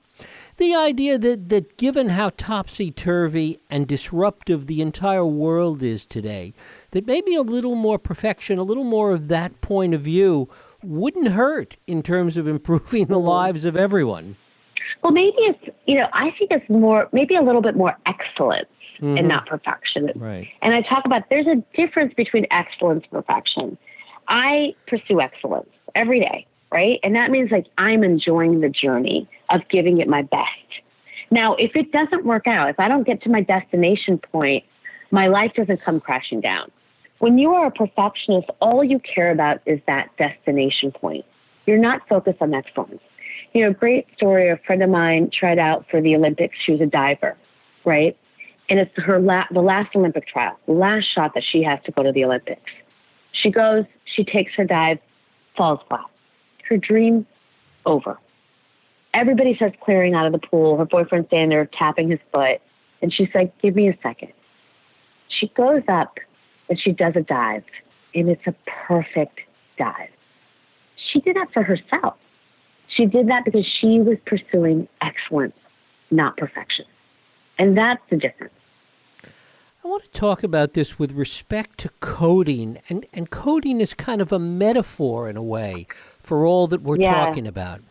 the 0.57 0.75
idea 0.75 1.19
that, 1.19 1.49
that 1.49 1.77
given 1.77 2.11
how 2.11 2.31
topsy 2.37 2.91
turvy 2.91 3.61
and 3.71 3.87
disruptive 3.87 4.67
the 4.67 4.81
entire 4.81 5.25
world 5.25 5.83
is 5.83 6.07
today, 6.07 6.55
that 6.93 7.07
maybe 7.07 7.35
a 7.35 7.43
little 7.43 7.75
more 7.75 7.99
perfection, 7.99 8.59
a 8.59 8.63
little 8.63 8.85
more 8.85 9.13
of 9.13 9.29
that 9.29 9.61
point 9.61 9.95
of 9.95 10.03
view 10.03 10.49
wouldn't 10.83 11.29
hurt 11.29 11.77
in 11.87 12.03
terms 12.03 12.37
of 12.37 12.47
improving 12.55 13.07
the 13.07 13.19
lives 13.19 13.65
of 13.65 13.77
everyone. 13.77 14.37
Well, 15.03 15.13
maybe 15.13 15.37
it's, 15.39 15.77
you 15.87 15.97
know, 15.97 16.07
I 16.13 16.31
think 16.39 16.51
it's 16.51 16.69
more, 16.71 17.09
maybe 17.13 17.35
a 17.37 17.43
little 17.43 17.61
bit 17.61 17.77
more 17.77 17.97
excellence 18.07 18.69
mm-hmm. 18.97 19.19
and 19.19 19.29
not 19.29 19.47
perfection. 19.47 20.11
Right. 20.15 20.49
And 20.63 20.75
I 20.75 20.83
talk 20.83 21.05
about 21.05 21.23
there's 21.29 21.47
a 21.47 21.63
difference 21.77 22.15
between 22.15 22.47
excellence 22.51 23.05
and 23.11 23.23
perfection. 23.23 23.77
I 24.29 24.75
pursue 24.87 25.21
excellence 25.21 25.69
every 25.95 26.21
day 26.21 26.47
right? 26.73 26.99
And 27.03 27.15
that 27.15 27.31
means 27.31 27.51
like 27.51 27.67
I'm 27.79 28.03
enjoying 28.03 28.61
the 28.61 28.69
journey 28.69 29.29
of 29.51 29.61
giving 29.71 30.01
it 30.01 30.09
my 30.09 30.23
best. 30.23 30.49
Now, 31.31 31.55
if 31.55 31.75
it 31.75 31.93
doesn't 31.93 32.25
work 32.25 32.47
out, 32.47 32.69
if 32.69 32.79
I 32.79 32.89
don't 32.89 33.07
get 33.07 33.23
to 33.23 33.29
my 33.29 33.41
destination 33.41 34.19
point, 34.19 34.65
my 35.11 35.29
life 35.29 35.53
doesn't 35.57 35.81
come 35.81 36.01
crashing 36.01 36.41
down. 36.41 36.71
When 37.19 37.39
you 37.39 37.55
are 37.55 37.67
a 37.67 37.71
perfectionist, 37.71 38.49
all 38.61 38.85
you 38.85 38.99
care 38.99 39.31
about 39.31 39.61
is 39.67 39.81
that 39.87 40.11
destination 40.17 40.93
point. 40.93 41.25
You're 41.67 41.79
not 41.79 42.07
focused 42.09 42.43
on 42.43 42.53
excellence. 42.53 43.01
You 43.53 43.65
know, 43.65 43.73
great 43.73 44.07
story. 44.17 44.51
A 44.51 44.59
friend 44.67 44.83
of 44.83 44.91
mine 44.91 45.31
tried 45.33 45.59
out 45.59 45.87
for 45.91 46.01
the 46.01 46.15
Olympics. 46.17 46.57
She 46.65 46.73
was 46.73 46.81
a 46.81 46.87
diver, 46.87 47.37
right? 47.85 48.17
And 48.69 48.79
it's 48.81 48.91
her 48.97 49.21
la- 49.21 49.47
the 49.53 49.61
last 49.61 49.95
Olympic 49.95 50.27
trial, 50.27 50.59
last 50.67 51.07
shot 51.15 51.35
that 51.35 51.45
she 51.51 51.63
has 51.63 51.79
to 51.85 51.93
go 51.93 52.03
to 52.03 52.13
the 52.13 52.25
Olympics. 52.25 52.71
She 53.33 53.51
goes, 53.51 53.85
she 54.05 54.25
takes 54.25 54.53
her 54.55 54.65
dive, 54.65 54.99
falls 55.57 55.81
flat 55.89 56.07
her 56.69 56.77
dream 56.77 57.27
over. 57.87 58.19
Everybody 59.13 59.55
starts 59.55 59.77
clearing 59.81 60.15
out 60.15 60.27
of 60.27 60.33
the 60.33 60.47
pool. 60.47 60.77
Her 60.77 60.85
boyfriend's 60.85 61.29
standing 61.29 61.51
there 61.51 61.67
tapping 61.67 62.11
his 62.11 62.21
foot. 62.33 62.61
And 63.01 63.13
she's 63.13 63.29
like, 63.35 63.57
Give 63.59 63.77
me 63.77 63.89
a 63.89 63.97
second. 64.03 64.33
She 65.29 65.49
goes 65.49 65.83
up 65.89 66.19
and 66.69 66.79
she 66.79 66.93
does 66.93 67.15
a 67.17 67.21
dive. 67.21 67.65
And 68.15 68.29
it's 68.29 68.47
a 68.47 68.55
perfect 68.87 69.41
dive. 69.77 70.11
She 70.97 71.21
did 71.21 71.37
that 71.37 71.53
for 71.53 71.63
herself. 71.63 72.17
She 72.89 73.07
did 73.07 73.29
that 73.29 73.45
because 73.45 73.67
she 73.67 74.01
was 74.01 74.19
pursuing 74.25 74.89
excellence, 75.01 75.57
not 76.11 76.37
perfection. 76.37 76.85
And 77.59 77.77
that's 77.77 78.03
the 78.09 78.17
difference. 78.17 78.55
I 79.85 79.87
want 79.87 80.05
to 80.05 80.11
talk 80.13 80.43
about 80.43 80.73
this 80.73 80.99
with 80.99 81.13
respect 81.13 81.77
to 81.81 81.91
coding, 82.01 82.79
and, 82.89 83.07
and 83.13 83.29
coding 83.29 83.83
is 83.83 83.93
kind 83.93 84.23
of 84.23 84.33
a 84.33 84.39
metaphor 84.39 85.29
in 85.29 85.37
a 85.37 85.43
way 85.43 85.87
for 85.91 86.47
all 86.47 86.67
that 86.69 86.81
we're 86.81 86.97
yeah. 86.99 87.13
talking 87.13 87.47
about. 87.47 87.83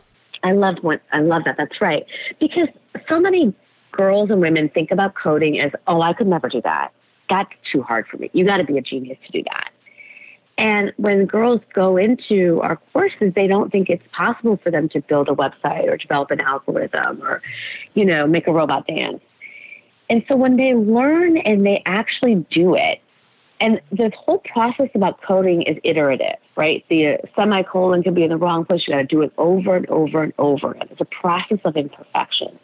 I 0.42 0.52
love 0.52 0.78
what 0.82 1.02
I 1.12 1.20
love 1.20 1.42
that. 1.44 1.56
That's 1.56 1.80
right, 1.80 2.04
because 2.40 2.66
so 3.08 3.20
many 3.20 3.54
girls 3.92 4.30
and 4.30 4.40
women 4.40 4.68
think 4.70 4.90
about 4.90 5.14
coding 5.14 5.60
as, 5.60 5.70
oh, 5.86 6.02
I 6.02 6.14
could 6.14 6.26
never 6.26 6.48
do 6.48 6.60
that. 6.62 6.90
that's 7.30 7.50
too 7.72 7.82
hard 7.82 8.08
for 8.08 8.16
me. 8.16 8.28
You 8.32 8.44
got 8.44 8.56
to 8.56 8.64
be 8.64 8.76
a 8.76 8.82
genius 8.82 9.18
to 9.26 9.32
do 9.32 9.44
that. 9.44 9.70
And 10.58 10.92
when 10.96 11.26
girls 11.26 11.60
go 11.74 11.96
into 11.96 12.60
our 12.62 12.76
courses, 12.92 13.32
they 13.34 13.46
don't 13.46 13.70
think 13.70 13.88
it's 13.88 14.04
possible 14.12 14.56
for 14.56 14.70
them 14.70 14.88
to 14.90 15.00
build 15.00 15.28
a 15.28 15.32
website 15.32 15.88
or 15.88 15.96
develop 15.96 16.32
an 16.32 16.40
algorithm 16.40 17.22
or, 17.22 17.40
you 17.94 18.04
know, 18.04 18.26
make 18.26 18.48
a 18.48 18.52
robot 18.52 18.86
dance. 18.88 19.20
And 20.10 20.24
so 20.28 20.36
when 20.36 20.56
they 20.56 20.74
learn 20.74 21.36
and 21.38 21.64
they 21.64 21.82
actually 21.86 22.46
do 22.50 22.74
it, 22.74 23.00
and 23.60 23.80
this 23.90 24.12
whole 24.14 24.38
process 24.38 24.90
about 24.94 25.22
coding 25.22 25.62
is 25.62 25.78
iterative, 25.84 26.36
right? 26.56 26.84
The 26.88 27.18
semicolon 27.34 28.02
can 28.02 28.12
be 28.12 28.22
in 28.22 28.30
the 28.30 28.36
wrong 28.36 28.64
place. 28.64 28.86
You 28.86 28.94
got 28.94 28.98
to 28.98 29.04
do 29.04 29.22
it 29.22 29.32
over 29.38 29.76
and 29.76 29.86
over 29.88 30.22
and 30.22 30.32
over. 30.38 30.76
It's 30.90 31.00
a 31.00 31.06
process 31.06 31.60
of 31.64 31.76
imperfection. 31.76 32.58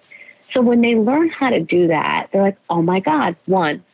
So 0.52 0.60
when 0.60 0.80
they 0.80 0.96
learn 0.96 1.28
how 1.28 1.50
to 1.50 1.60
do 1.60 1.86
that, 1.86 2.28
they're 2.32 2.42
like, 2.42 2.58
oh 2.68 2.82
my 2.82 3.00
God, 3.00 3.36
one, 3.46 3.84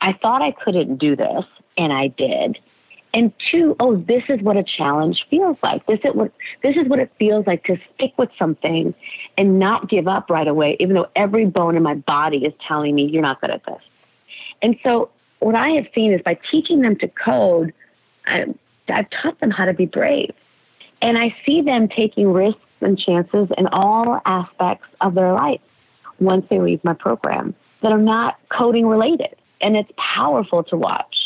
I 0.00 0.12
thought 0.12 0.42
I 0.42 0.52
couldn't 0.52 0.96
do 0.96 1.16
this, 1.16 1.44
and 1.78 1.92
I 1.92 2.08
did. 2.08 2.58
And 3.14 3.32
two, 3.50 3.76
oh, 3.78 3.96
this 3.96 4.22
is 4.28 4.40
what 4.40 4.56
a 4.56 4.62
challenge 4.62 5.26
feels 5.28 5.62
like. 5.62 5.84
This 5.86 6.00
is 6.02 6.14
what 6.14 6.32
this 6.62 6.76
is 6.76 6.88
what 6.88 6.98
it 6.98 7.12
feels 7.18 7.46
like 7.46 7.64
to 7.64 7.76
stick 7.94 8.12
with 8.16 8.30
something 8.38 8.94
and 9.36 9.58
not 9.58 9.90
give 9.90 10.08
up 10.08 10.30
right 10.30 10.48
away, 10.48 10.76
even 10.80 10.94
though 10.94 11.08
every 11.14 11.44
bone 11.44 11.76
in 11.76 11.82
my 11.82 11.94
body 11.94 12.38
is 12.44 12.54
telling 12.66 12.94
me 12.94 13.04
you're 13.04 13.22
not 13.22 13.40
good 13.40 13.50
at 13.50 13.64
this. 13.66 13.82
And 14.62 14.78
so, 14.82 15.10
what 15.40 15.54
I 15.54 15.70
have 15.70 15.86
seen 15.94 16.12
is 16.12 16.22
by 16.22 16.38
teaching 16.50 16.80
them 16.80 16.96
to 16.96 17.08
code, 17.08 17.74
I, 18.26 18.46
I've 18.88 19.10
taught 19.10 19.38
them 19.40 19.50
how 19.50 19.66
to 19.66 19.74
be 19.74 19.86
brave, 19.86 20.32
and 21.02 21.18
I 21.18 21.34
see 21.44 21.60
them 21.60 21.88
taking 21.88 22.32
risks 22.32 22.60
and 22.80 22.98
chances 22.98 23.48
in 23.58 23.66
all 23.68 24.20
aspects 24.24 24.86
of 25.02 25.14
their 25.14 25.34
life 25.34 25.60
once 26.18 26.46
they 26.48 26.60
leave 26.60 26.82
my 26.82 26.94
program 26.94 27.54
that 27.82 27.92
are 27.92 27.98
not 27.98 28.38
coding 28.48 28.86
related, 28.86 29.34
and 29.60 29.76
it's 29.76 29.90
powerful 30.14 30.62
to 30.64 30.76
watch. 30.76 31.21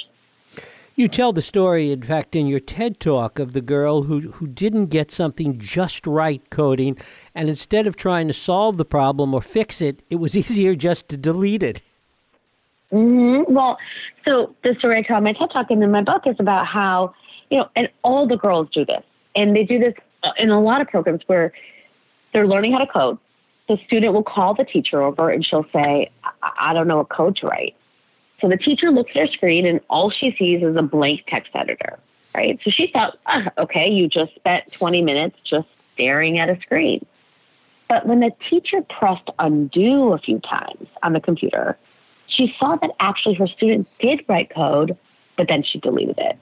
You 0.99 1.09
tell 1.09 1.35
the 1.35 1.43
story, 1.43 1.93
in 1.93 2.01
fact, 2.01 2.35
in 2.35 2.47
your 2.47 2.59
TED 2.59 3.01
talk 3.01 3.39
of 3.39 3.53
the 3.53 3.61
girl 3.61 4.05
who, 4.05 4.33
who 4.33 4.47
didn't 4.47 4.87
get 4.87 5.11
something 5.11 5.59
just 5.59 6.07
right 6.07 6.43
coding, 6.49 6.97
and 7.35 7.51
instead 7.51 7.87
of 7.87 7.97
trying 7.97 8.29
to 8.29 8.33
solve 8.33 8.79
the 8.79 8.85
problem 8.87 9.35
or 9.35 9.43
fix 9.43 9.83
it, 9.83 10.03
it 10.09 10.17
was 10.17 10.35
easier 10.39 10.75
just 10.75 11.11
to 11.11 11.19
delete 11.19 11.63
it. 11.63 11.83
Mm-hmm. 12.91 13.53
Well, 13.53 13.77
so 14.25 14.55
the 14.65 14.75
story 14.79 14.99
I 14.99 15.03
tell 15.03 15.19
in 15.19 15.25
my 15.25 15.35
TED 15.35 15.51
talk 15.51 15.71
and 15.71 15.83
in 15.83 15.91
my 15.91 16.03
book 16.03 16.23
is 16.27 16.37
about 16.39 16.67
how, 16.67 17.15
you 17.51 17.59
know, 17.59 17.69
and 17.77 17.91
all 18.03 18.27
the 18.27 18.39
girls 18.39 18.71
do 18.73 18.87
this. 18.87 19.03
And 19.35 19.55
they 19.55 19.65
do 19.65 19.79
this 19.79 19.93
in 20.39 20.49
a 20.49 20.63
lot 20.63 20.81
of 20.81 20.89
programs 20.89 21.21
where 21.27 21.53
they're 22.33 22.47
learning 22.47 22.73
how 22.73 22.79
to 22.79 22.87
code. 22.87 23.19
The 23.69 23.77
student 23.87 24.15
will 24.15 24.23
call 24.23 24.55
the 24.55 24.65
teacher 24.65 25.03
over 25.03 25.29
and 25.29 25.45
she'll 25.45 25.67
say, 25.75 26.11
I, 26.25 26.71
I 26.71 26.73
don't 26.73 26.89
know 26.89 26.99
what 26.99 27.11
code 27.11 27.37
to 27.39 27.49
write. 27.49 27.77
So 28.41 28.49
the 28.49 28.57
teacher 28.57 28.91
looks 28.91 29.13
at 29.15 29.29
her 29.29 29.33
screen 29.33 29.67
and 29.67 29.81
all 29.89 30.11
she 30.11 30.35
sees 30.39 30.63
is 30.63 30.77
a 30.77 30.83
blank 30.83 31.23
text 31.27 31.51
editor, 31.55 31.99
right? 32.35 32.59
So 32.65 32.71
she 32.71 32.91
thought, 32.93 33.19
oh, 33.27 33.43
okay, 33.59 33.89
you 33.89 34.09
just 34.09 34.35
spent 34.35 34.71
20 34.73 35.03
minutes 35.03 35.37
just 35.49 35.69
staring 35.95 36.39
at 36.39 36.51
a 36.51 36.61
screen. 36.61 37.05
But 37.89 38.07
when 38.07 38.21
the 38.21 38.33
teacher 38.51 38.83
pressed 38.83 39.31
undo 39.39 40.13
a 40.13 40.19
few 40.19 40.41
times 40.41 40.89
on 41.03 41.13
the 41.13 41.21
computer, 41.21 41.79
she 42.27 42.55
saw 42.59 42.77
that 42.77 42.91
actually 43.01 43.35
her 43.35 43.47
student 43.47 43.89
did 44.01 44.23
write 44.29 44.51
code, 44.55 44.97
but 45.37 45.47
then 45.49 45.63
she 45.63 45.79
deleted 45.79 46.19
it. 46.19 46.39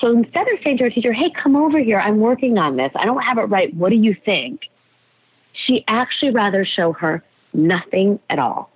So 0.00 0.08
instead 0.08 0.48
of 0.48 0.58
saying 0.64 0.78
to 0.78 0.84
her 0.84 0.90
teacher, 0.90 1.12
hey, 1.12 1.30
come 1.40 1.54
over 1.54 1.78
here, 1.78 2.00
I'm 2.00 2.18
working 2.18 2.58
on 2.58 2.76
this, 2.76 2.90
I 2.96 3.04
don't 3.04 3.22
have 3.22 3.38
it 3.38 3.42
right, 3.42 3.72
what 3.74 3.90
do 3.90 3.96
you 3.96 4.16
think? 4.24 4.62
She 5.66 5.84
actually 5.86 6.30
rather 6.30 6.66
show 6.66 6.92
her 6.94 7.22
nothing 7.54 8.18
at 8.28 8.40
all. 8.40 8.70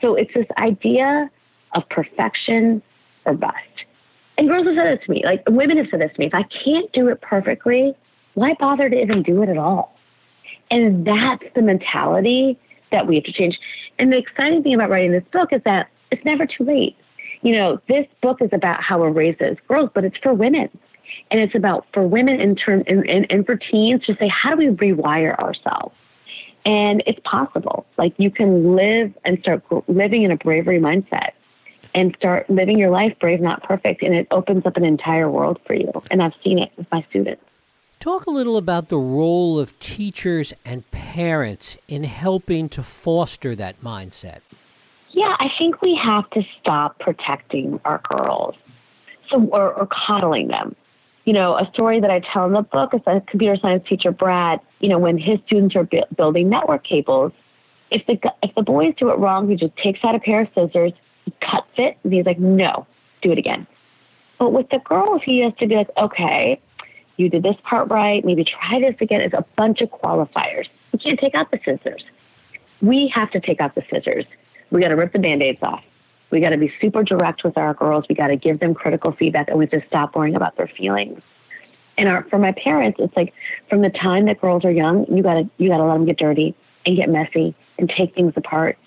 So 0.00 0.16
it's 0.16 0.34
this 0.34 0.46
idea 0.56 1.30
of 1.74 1.88
perfection 1.88 2.82
or 3.24 3.34
bust. 3.34 3.54
And 4.36 4.48
girls 4.48 4.66
have 4.66 4.76
said 4.76 4.98
this 4.98 5.06
to 5.06 5.12
me, 5.12 5.22
like 5.24 5.42
women 5.48 5.76
have 5.78 5.86
said 5.90 6.00
this 6.00 6.12
to 6.14 6.20
me. 6.20 6.26
If 6.26 6.34
I 6.34 6.44
can't 6.64 6.90
do 6.92 7.08
it 7.08 7.20
perfectly, 7.20 7.94
why 8.34 8.54
bother 8.58 8.88
to 8.88 9.00
even 9.00 9.22
do 9.22 9.42
it 9.42 9.48
at 9.48 9.58
all? 9.58 9.96
And 10.70 11.06
that's 11.06 11.42
the 11.54 11.62
mentality 11.62 12.56
that 12.92 13.06
we 13.06 13.16
have 13.16 13.24
to 13.24 13.32
change. 13.32 13.58
And 13.98 14.12
the 14.12 14.18
exciting 14.18 14.62
thing 14.62 14.74
about 14.74 14.90
writing 14.90 15.12
this 15.12 15.24
book 15.32 15.52
is 15.52 15.60
that 15.64 15.88
it's 16.10 16.24
never 16.24 16.46
too 16.46 16.64
late. 16.64 16.96
You 17.42 17.56
know, 17.56 17.80
this 17.88 18.06
book 18.22 18.38
is 18.40 18.50
about 18.52 18.82
how 18.82 19.00
we're 19.00 19.10
raised 19.10 19.40
as 19.42 19.56
girls, 19.66 19.90
but 19.94 20.04
it's 20.04 20.16
for 20.22 20.32
women. 20.32 20.68
And 21.30 21.40
it's 21.40 21.54
about 21.54 21.86
for 21.92 22.06
women 22.06 22.40
in 22.40 22.54
turn 22.54 22.84
and, 22.86 23.08
and, 23.08 23.26
and 23.30 23.46
for 23.46 23.56
teens 23.56 24.04
to 24.06 24.16
say, 24.16 24.28
how 24.28 24.54
do 24.54 24.56
we 24.56 24.92
rewire 24.92 25.36
ourselves? 25.38 25.94
And 26.64 27.02
it's 27.06 27.20
possible. 27.24 27.86
Like 27.96 28.14
you 28.18 28.30
can 28.30 28.76
live 28.76 29.12
and 29.24 29.38
start 29.40 29.64
living 29.88 30.22
in 30.22 30.30
a 30.30 30.36
bravery 30.36 30.78
mindset 30.78 31.30
and 31.94 32.14
start 32.18 32.48
living 32.50 32.78
your 32.78 32.90
life 32.90 33.14
brave, 33.20 33.40
not 33.40 33.62
perfect. 33.62 34.02
And 34.02 34.14
it 34.14 34.26
opens 34.30 34.66
up 34.66 34.76
an 34.76 34.84
entire 34.84 35.30
world 35.30 35.58
for 35.66 35.74
you. 35.74 35.90
And 36.10 36.22
I've 36.22 36.34
seen 36.44 36.58
it 36.58 36.70
with 36.76 36.86
my 36.90 37.04
students. 37.10 37.42
Talk 38.00 38.26
a 38.26 38.30
little 38.30 38.56
about 38.56 38.88
the 38.90 38.98
role 38.98 39.58
of 39.58 39.76
teachers 39.80 40.52
and 40.64 40.88
parents 40.92 41.76
in 41.88 42.04
helping 42.04 42.68
to 42.70 42.82
foster 42.82 43.56
that 43.56 43.82
mindset. 43.82 44.38
Yeah, 45.10 45.34
I 45.40 45.48
think 45.58 45.82
we 45.82 45.98
have 46.02 46.30
to 46.30 46.42
stop 46.60 46.98
protecting 47.00 47.80
our 47.84 48.00
girls 48.08 48.54
so, 49.30 49.44
or, 49.46 49.72
or 49.72 49.86
coddling 49.86 50.48
them. 50.48 50.76
You 51.24 51.32
know, 51.32 51.56
a 51.56 51.68
story 51.72 52.00
that 52.00 52.10
I 52.10 52.20
tell 52.32 52.46
in 52.46 52.52
the 52.52 52.62
book 52.62 52.94
is 52.94 53.00
a 53.06 53.20
computer 53.28 53.56
science 53.60 53.84
teacher, 53.88 54.12
Brad, 54.12 54.60
you 54.80 54.88
know, 54.88 54.98
when 54.98 55.18
his 55.18 55.38
students 55.46 55.76
are 55.76 55.84
bu- 55.84 56.06
building 56.16 56.48
network 56.48 56.86
cables, 56.86 57.32
if 57.90 58.06
the, 58.06 58.18
if 58.42 58.54
the 58.54 58.62
boys 58.62 58.94
do 58.98 59.10
it 59.10 59.18
wrong, 59.18 59.48
he 59.48 59.56
just 59.56 59.76
takes 59.76 60.00
out 60.04 60.14
a 60.14 60.20
pair 60.20 60.42
of 60.42 60.48
scissors, 60.54 60.92
cuts 61.40 61.68
it, 61.76 61.98
and 62.04 62.12
he's 62.12 62.26
like, 62.26 62.38
no, 62.38 62.86
do 63.22 63.32
it 63.32 63.38
again. 63.38 63.66
But 64.38 64.52
with 64.52 64.68
the 64.70 64.78
girls, 64.78 65.22
he 65.24 65.40
has 65.40 65.52
to 65.58 65.66
be 65.66 65.74
like, 65.74 65.90
okay, 65.96 66.60
you 67.16 67.28
did 67.28 67.42
this 67.42 67.56
part 67.64 67.90
right, 67.90 68.24
maybe 68.24 68.44
try 68.44 68.80
this 68.80 68.94
again. 69.00 69.20
It's 69.20 69.34
a 69.34 69.44
bunch 69.56 69.80
of 69.80 69.90
qualifiers. 69.90 70.68
You 70.92 70.98
can't 70.98 71.18
take 71.18 71.34
out 71.34 71.50
the 71.50 71.58
scissors. 71.64 72.04
We 72.80 73.08
have 73.14 73.30
to 73.32 73.40
take 73.40 73.60
out 73.60 73.74
the 73.74 73.82
scissors. 73.90 74.24
We 74.70 74.80
got 74.80 74.88
to 74.88 74.94
rip 74.94 75.12
the 75.12 75.18
band 75.18 75.42
aids 75.42 75.62
off. 75.62 75.82
We 76.30 76.40
got 76.40 76.50
to 76.50 76.58
be 76.58 76.72
super 76.80 77.02
direct 77.02 77.42
with 77.42 77.56
our 77.56 77.74
girls. 77.74 78.04
We 78.08 78.14
got 78.14 78.28
to 78.28 78.36
give 78.36 78.60
them 78.60 78.74
critical 78.74 79.12
feedback 79.12 79.48
and 79.48 79.58
we 79.58 79.66
just 79.66 79.86
stop 79.86 80.14
worrying 80.14 80.36
about 80.36 80.56
their 80.56 80.68
feelings. 80.68 81.20
And 81.96 82.08
our, 82.08 82.22
for 82.24 82.38
my 82.38 82.52
parents, 82.52 82.98
it's 83.00 83.16
like 83.16 83.34
from 83.68 83.82
the 83.82 83.90
time 83.90 84.26
that 84.26 84.40
girls 84.40 84.64
are 84.64 84.70
young, 84.70 85.04
you 85.12 85.22
gotta 85.22 85.50
you 85.58 85.68
gotta 85.68 85.82
let 85.82 85.94
them 85.94 86.04
get 86.04 86.16
dirty 86.16 86.54
and 86.86 86.96
get 86.96 87.08
messy 87.08 87.56
and 87.76 87.90
take 87.90 88.14
things 88.14 88.34
apart 88.36 88.78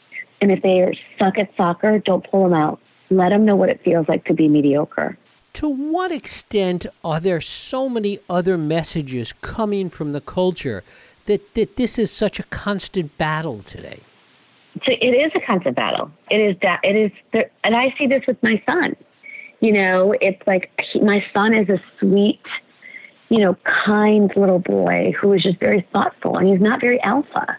and 0.41 0.51
if 0.51 0.61
they 0.63 0.97
suck 1.19 1.37
at 1.37 1.49
soccer, 1.55 1.99
don't 1.99 2.29
pull 2.29 2.43
them 2.43 2.53
out. 2.53 2.79
Let 3.11 3.29
them 3.29 3.45
know 3.45 3.55
what 3.55 3.69
it 3.69 3.79
feels 3.83 4.07
like 4.07 4.25
to 4.25 4.33
be 4.33 4.47
mediocre. 4.47 5.17
To 5.53 5.69
what 5.69 6.11
extent 6.11 6.87
are 7.03 7.19
there 7.19 7.41
so 7.41 7.87
many 7.87 8.19
other 8.29 8.57
messages 8.57 9.33
coming 9.41 9.89
from 9.89 10.13
the 10.13 10.21
culture 10.21 10.83
that, 11.25 11.53
that 11.53 11.75
this 11.75 11.99
is 11.99 12.09
such 12.09 12.39
a 12.39 12.43
constant 12.43 13.15
battle 13.17 13.59
today? 13.59 13.99
So 14.85 14.93
it 14.93 15.05
is 15.05 15.31
a 15.35 15.45
constant 15.45 15.75
battle. 15.75 16.09
It 16.29 16.37
is 16.37 16.55
that 16.61 16.79
it 16.83 16.95
is, 16.95 17.11
there, 17.33 17.51
and 17.63 17.75
I 17.75 17.93
see 17.97 18.07
this 18.07 18.23
with 18.27 18.41
my 18.41 18.61
son. 18.65 18.95
You 19.59 19.73
know, 19.73 20.15
it's 20.21 20.41
like 20.47 20.71
he, 20.91 21.01
my 21.01 21.23
son 21.33 21.53
is 21.53 21.67
a 21.69 21.79
sweet, 21.99 22.41
you 23.29 23.39
know, 23.39 23.57
kind 23.85 24.31
little 24.35 24.59
boy 24.59 25.13
who 25.19 25.33
is 25.33 25.43
just 25.43 25.59
very 25.59 25.85
thoughtful, 25.91 26.37
and 26.37 26.47
he's 26.47 26.61
not 26.61 26.79
very 26.79 26.99
alpha 27.03 27.57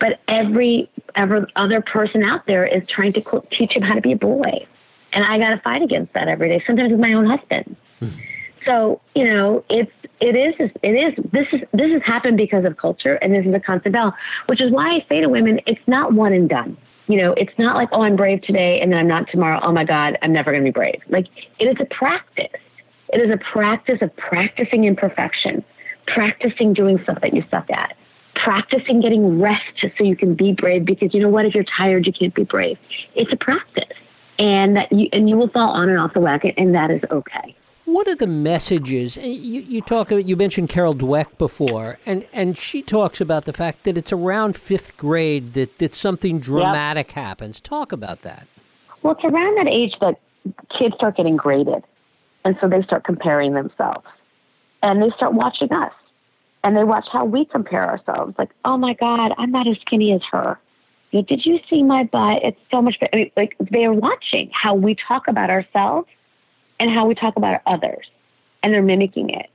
but 0.00 0.20
every 0.28 0.90
ever 1.14 1.46
other 1.56 1.80
person 1.80 2.22
out 2.22 2.46
there 2.46 2.66
is 2.66 2.86
trying 2.88 3.12
to 3.14 3.42
teach 3.50 3.72
him 3.72 3.82
how 3.82 3.94
to 3.94 4.00
be 4.00 4.12
a 4.12 4.16
boy. 4.16 4.66
And 5.12 5.24
i 5.24 5.38
got 5.38 5.50
to 5.50 5.60
fight 5.60 5.82
against 5.82 6.12
that 6.12 6.28
every 6.28 6.48
day 6.48 6.62
sometimes 6.66 6.90
with 6.90 7.00
my 7.00 7.12
own 7.12 7.26
husband. 7.26 7.76
Hmm. 8.00 8.08
So 8.64 9.00
you 9.14 9.24
know 9.24 9.64
it's 9.68 9.92
it 10.20 10.36
is 10.36 10.70
it 10.82 10.88
is 10.88 11.24
this 11.32 11.46
is 11.52 11.60
this 11.72 11.92
has 11.92 12.02
happened 12.02 12.36
because 12.36 12.64
of 12.64 12.76
culture 12.76 13.14
and 13.14 13.34
this 13.34 13.46
is 13.46 13.54
a 13.54 13.60
constant 13.60 13.92
battle 13.92 14.12
which 14.46 14.60
is 14.60 14.70
why 14.70 14.96
i 14.96 15.06
say 15.08 15.20
to 15.20 15.28
women 15.28 15.60
it's 15.66 15.80
not 15.86 16.12
one 16.12 16.32
and 16.32 16.48
done. 16.48 16.76
You 17.06 17.22
know 17.22 17.32
it's 17.32 17.56
not 17.58 17.76
like 17.76 17.88
oh 17.92 18.02
i'm 18.02 18.16
brave 18.16 18.42
today 18.42 18.80
and 18.80 18.92
then 18.92 18.98
i'm 18.98 19.08
not 19.08 19.28
tomorrow. 19.30 19.60
Oh 19.62 19.72
my 19.72 19.84
god 19.84 20.18
i'm 20.22 20.32
never 20.32 20.52
going 20.52 20.64
to 20.64 20.68
be 20.68 20.74
brave. 20.74 21.00
Like 21.08 21.26
it 21.58 21.64
is 21.64 21.76
a 21.80 21.86
practice. 21.86 22.60
It 23.10 23.20
is 23.22 23.30
a 23.30 23.38
practice 23.38 24.02
of 24.02 24.14
practicing 24.16 24.84
imperfection 24.84 25.64
practicing 26.06 26.72
doing 26.72 26.98
stuff 27.02 27.20
that 27.20 27.34
you 27.34 27.44
suck 27.50 27.70
at 27.70 27.94
practicing 28.42 29.00
getting 29.00 29.40
rest 29.40 29.62
so 29.80 30.04
you 30.04 30.16
can 30.16 30.34
be 30.34 30.52
brave 30.52 30.84
because 30.84 31.12
you 31.12 31.20
know 31.20 31.28
what? 31.28 31.44
If 31.44 31.54
you're 31.54 31.64
tired 31.64 32.06
you 32.06 32.12
can't 32.12 32.34
be 32.34 32.44
brave. 32.44 32.78
It's 33.14 33.32
a 33.32 33.36
practice. 33.36 33.96
And 34.38 34.76
that 34.76 34.92
you 34.92 35.08
and 35.12 35.28
you 35.28 35.36
will 35.36 35.48
fall 35.48 35.70
on 35.70 35.88
and 35.88 35.98
off 35.98 36.14
the 36.14 36.20
wagon 36.20 36.52
and 36.56 36.74
that 36.74 36.90
is 36.90 37.02
okay. 37.10 37.56
What 37.84 38.06
are 38.06 38.14
the 38.14 38.26
messages? 38.26 39.16
You, 39.16 39.62
you 39.62 39.80
talk 39.80 40.10
about 40.10 40.26
you 40.26 40.36
mentioned 40.36 40.68
carol 40.68 40.94
dweck 40.94 41.38
before 41.38 41.98
and 42.06 42.26
and 42.32 42.56
she 42.56 42.82
talks 42.82 43.20
about 43.20 43.44
the 43.44 43.52
fact 43.52 43.84
that 43.84 43.96
it's 43.96 44.12
around 44.12 44.56
fifth 44.56 44.96
grade 44.96 45.54
that, 45.54 45.78
that 45.78 45.94
something 45.94 46.38
dramatic 46.38 47.08
yep. 47.08 47.14
happens. 47.14 47.60
Talk 47.60 47.92
about 47.92 48.22
that. 48.22 48.46
Well 49.02 49.14
it's 49.14 49.24
around 49.24 49.56
that 49.56 49.68
age 49.68 49.94
that 50.00 50.20
kids 50.78 50.94
start 50.94 51.16
getting 51.16 51.36
graded 51.36 51.82
and 52.44 52.56
so 52.60 52.68
they 52.68 52.82
start 52.82 53.04
comparing 53.04 53.54
themselves 53.54 54.06
and 54.82 55.02
they 55.02 55.10
start 55.16 55.34
watching 55.34 55.72
us 55.72 55.92
and 56.64 56.76
they 56.76 56.84
watch 56.84 57.06
how 57.10 57.24
we 57.24 57.44
compare 57.44 57.88
ourselves. 57.88 58.34
Like, 58.38 58.50
oh 58.64 58.76
my 58.76 58.94
God, 58.94 59.32
I'm 59.38 59.50
not 59.50 59.68
as 59.68 59.76
skinny 59.86 60.12
as 60.12 60.22
her. 60.30 60.58
did 61.12 61.44
you 61.44 61.58
see 61.70 61.82
my 61.82 62.04
butt? 62.04 62.42
It's 62.42 62.60
so 62.70 62.82
much 62.82 62.98
better. 63.00 63.10
I 63.14 63.16
mean, 63.16 63.30
like 63.36 63.56
they're 63.70 63.92
watching 63.92 64.50
how 64.52 64.74
we 64.74 64.96
talk 65.06 65.28
about 65.28 65.50
ourselves 65.50 66.08
and 66.80 66.90
how 66.90 67.06
we 67.06 67.14
talk 67.14 67.36
about 67.36 67.60
others, 67.66 68.06
and 68.62 68.72
they're 68.72 68.82
mimicking 68.82 69.30
it, 69.30 69.46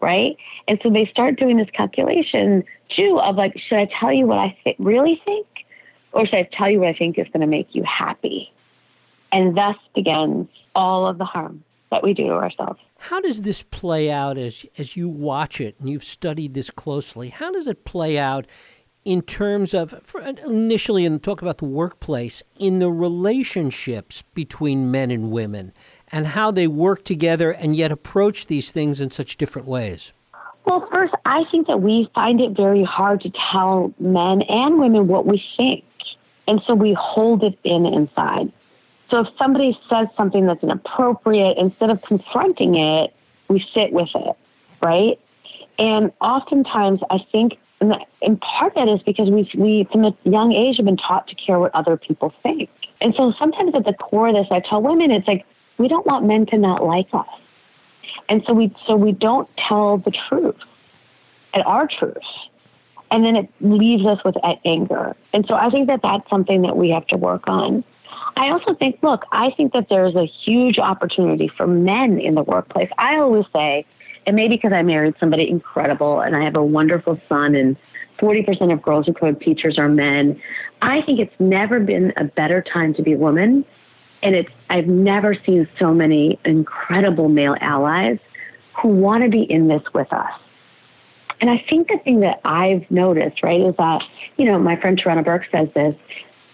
right? 0.00 0.36
And 0.66 0.78
so 0.82 0.90
they 0.90 1.06
start 1.06 1.38
doing 1.38 1.56
this 1.56 1.68
calculation 1.72 2.64
too 2.96 3.20
of 3.22 3.36
like, 3.36 3.54
should 3.68 3.78
I 3.78 3.88
tell 4.00 4.12
you 4.12 4.26
what 4.26 4.38
I 4.38 4.56
th- 4.64 4.76
really 4.78 5.20
think, 5.24 5.46
or 6.12 6.26
should 6.26 6.38
I 6.38 6.48
tell 6.52 6.70
you 6.70 6.80
what 6.80 6.88
I 6.88 6.94
think 6.94 7.18
is 7.18 7.26
going 7.32 7.40
to 7.40 7.46
make 7.46 7.68
you 7.72 7.84
happy? 7.84 8.52
And 9.32 9.56
thus 9.56 9.76
begins 9.94 10.48
all 10.74 11.06
of 11.06 11.18
the 11.18 11.24
harm 11.24 11.64
that 11.90 12.02
we 12.02 12.14
do 12.14 12.24
to 12.28 12.34
ourselves. 12.34 12.80
How 13.08 13.20
does 13.20 13.42
this 13.42 13.62
play 13.62 14.10
out 14.10 14.38
as 14.38 14.64
as 14.78 14.96
you 14.96 15.10
watch 15.10 15.60
it 15.60 15.76
and 15.78 15.90
you've 15.90 16.04
studied 16.04 16.54
this 16.54 16.70
closely? 16.70 17.28
How 17.28 17.52
does 17.52 17.66
it 17.66 17.84
play 17.84 18.18
out 18.18 18.46
in 19.04 19.20
terms 19.20 19.74
of 19.74 19.92
uh, 20.14 20.32
initially 20.46 21.04
and 21.04 21.22
talk 21.22 21.42
about 21.42 21.58
the 21.58 21.66
workplace 21.66 22.42
in 22.58 22.78
the 22.78 22.90
relationships 22.90 24.24
between 24.32 24.90
men 24.90 25.10
and 25.10 25.30
women 25.30 25.74
and 26.12 26.28
how 26.28 26.50
they 26.50 26.66
work 26.66 27.04
together 27.04 27.50
and 27.50 27.76
yet 27.76 27.92
approach 27.92 28.46
these 28.46 28.72
things 28.72 29.02
in 29.02 29.10
such 29.10 29.36
different 29.36 29.68
ways? 29.68 30.14
Well, 30.64 30.88
first, 30.90 31.12
I 31.26 31.44
think 31.50 31.66
that 31.66 31.82
we 31.82 32.08
find 32.14 32.40
it 32.40 32.56
very 32.56 32.84
hard 32.84 33.20
to 33.20 33.30
tell 33.52 33.92
men 33.98 34.40
and 34.48 34.78
women 34.78 35.08
what 35.08 35.26
we 35.26 35.44
think. 35.58 35.84
And 36.48 36.62
so 36.66 36.74
we 36.74 36.96
hold 36.98 37.42
it 37.42 37.58
in 37.64 37.84
inside. 37.84 38.50
So 39.10 39.20
if 39.20 39.28
somebody 39.38 39.78
says 39.88 40.08
something 40.16 40.46
that's 40.46 40.62
inappropriate, 40.62 41.58
instead 41.58 41.90
of 41.90 42.02
confronting 42.02 42.76
it, 42.76 43.14
we 43.48 43.64
sit 43.74 43.92
with 43.92 44.08
it, 44.14 44.36
right? 44.82 45.18
And 45.78 46.12
oftentimes, 46.20 47.00
I 47.10 47.18
think, 47.30 47.58
in 48.22 48.36
part 48.38 48.74
that 48.76 48.88
is 48.88 49.02
because 49.02 49.28
we, 49.28 49.50
we 49.56 49.86
from 49.92 50.04
a 50.04 50.16
young 50.24 50.52
age, 50.52 50.76
have 50.78 50.86
been 50.86 50.96
taught 50.96 51.28
to 51.28 51.34
care 51.34 51.58
what 51.58 51.74
other 51.74 51.96
people 51.96 52.32
think. 52.42 52.70
And 53.00 53.14
so 53.14 53.32
sometimes 53.38 53.74
at 53.74 53.84
the 53.84 53.92
core 53.92 54.28
of 54.28 54.34
this, 54.34 54.46
I 54.50 54.60
tell 54.60 54.80
women, 54.80 55.10
it's 55.10 55.28
like, 55.28 55.44
we 55.76 55.88
don't 55.88 56.06
want 56.06 56.24
men 56.24 56.46
to 56.46 56.56
not 56.56 56.82
like 56.82 57.08
us. 57.12 57.26
And 58.28 58.42
so 58.46 58.54
we, 58.54 58.74
so 58.86 58.96
we 58.96 59.12
don't 59.12 59.48
tell 59.56 59.98
the 59.98 60.10
truth 60.10 60.56
and 61.52 61.62
our 61.64 61.86
truth. 61.86 62.16
And 63.10 63.24
then 63.24 63.36
it 63.36 63.48
leaves 63.60 64.06
us 64.06 64.24
with 64.24 64.36
anger. 64.64 65.14
And 65.32 65.44
so 65.46 65.54
I 65.54 65.68
think 65.70 65.88
that 65.88 66.00
that's 66.02 66.28
something 66.30 66.62
that 66.62 66.76
we 66.76 66.90
have 66.90 67.06
to 67.08 67.16
work 67.16 67.46
on. 67.46 67.84
I 68.36 68.50
also 68.50 68.74
think, 68.74 68.98
look, 69.02 69.24
I 69.32 69.50
think 69.50 69.72
that 69.72 69.88
there's 69.88 70.16
a 70.16 70.24
huge 70.24 70.78
opportunity 70.78 71.48
for 71.48 71.66
men 71.66 72.18
in 72.18 72.34
the 72.34 72.42
workplace. 72.42 72.90
I 72.98 73.16
always 73.16 73.44
say, 73.52 73.86
and 74.26 74.34
maybe 74.36 74.56
because 74.56 74.72
I 74.72 74.82
married 74.82 75.14
somebody 75.20 75.48
incredible 75.48 76.20
and 76.20 76.34
I 76.34 76.44
have 76.44 76.56
a 76.56 76.64
wonderful 76.64 77.20
son 77.28 77.54
and 77.54 77.76
40% 78.18 78.72
of 78.72 78.82
girls 78.82 79.06
who 79.06 79.12
code 79.12 79.40
teachers 79.40 79.78
are 79.78 79.88
men. 79.88 80.40
I 80.82 81.02
think 81.02 81.20
it's 81.20 81.38
never 81.38 81.80
been 81.80 82.12
a 82.16 82.24
better 82.24 82.62
time 82.62 82.94
to 82.94 83.02
be 83.02 83.12
a 83.12 83.18
woman. 83.18 83.64
And 84.22 84.34
it's, 84.34 84.52
I've 84.70 84.86
never 84.86 85.34
seen 85.34 85.68
so 85.78 85.92
many 85.92 86.38
incredible 86.44 87.28
male 87.28 87.56
allies 87.60 88.18
who 88.80 88.88
want 88.88 89.22
to 89.24 89.30
be 89.30 89.42
in 89.42 89.68
this 89.68 89.82
with 89.92 90.12
us. 90.12 90.32
And 91.40 91.50
I 91.50 91.64
think 91.68 91.88
the 91.88 91.98
thing 91.98 92.20
that 92.20 92.40
I've 92.44 92.90
noticed, 92.90 93.42
right, 93.42 93.60
is 93.60 93.74
that, 93.76 94.02
you 94.38 94.46
know, 94.46 94.58
my 94.58 94.76
friend 94.76 95.00
Tarana 95.00 95.24
Burke 95.24 95.46
says 95.52 95.68
this, 95.74 95.94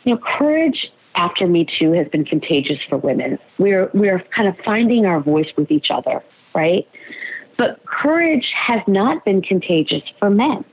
you 0.04 0.14
know, 0.14 0.20
courage 0.20 0.90
after 1.14 1.46
Me 1.46 1.66
Too 1.78 1.92
has 1.92 2.08
been 2.08 2.24
contagious 2.24 2.78
for 2.88 2.98
women. 2.98 3.38
We're 3.58 3.90
we're 3.94 4.22
kind 4.34 4.48
of 4.48 4.56
finding 4.64 5.06
our 5.06 5.20
voice 5.20 5.48
with 5.56 5.70
each 5.70 5.88
other, 5.90 6.22
right? 6.54 6.86
But 7.58 7.84
courage 7.84 8.46
has 8.54 8.80
not 8.86 9.24
been 9.24 9.42
contagious 9.42 10.02
for 10.18 10.30
men. 10.30 10.64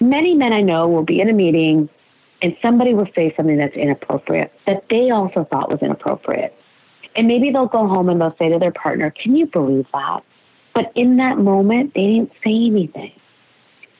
Many 0.00 0.34
men 0.34 0.52
I 0.52 0.62
know 0.62 0.88
will 0.88 1.04
be 1.04 1.20
in 1.20 1.28
a 1.28 1.32
meeting 1.32 1.88
and 2.42 2.56
somebody 2.62 2.94
will 2.94 3.08
say 3.14 3.34
something 3.36 3.56
that's 3.56 3.74
inappropriate 3.74 4.52
that 4.66 4.84
they 4.90 5.10
also 5.10 5.44
thought 5.50 5.68
was 5.68 5.80
inappropriate. 5.82 6.54
And 7.16 7.26
maybe 7.26 7.50
they'll 7.50 7.66
go 7.66 7.86
home 7.86 8.08
and 8.08 8.20
they'll 8.20 8.36
say 8.38 8.48
to 8.48 8.58
their 8.58 8.72
partner, 8.72 9.10
Can 9.10 9.34
you 9.34 9.46
believe 9.46 9.86
that? 9.92 10.20
But 10.74 10.92
in 10.94 11.16
that 11.16 11.38
moment, 11.38 11.94
they 11.94 12.02
didn't 12.02 12.30
say 12.44 12.66
anything. 12.66 13.12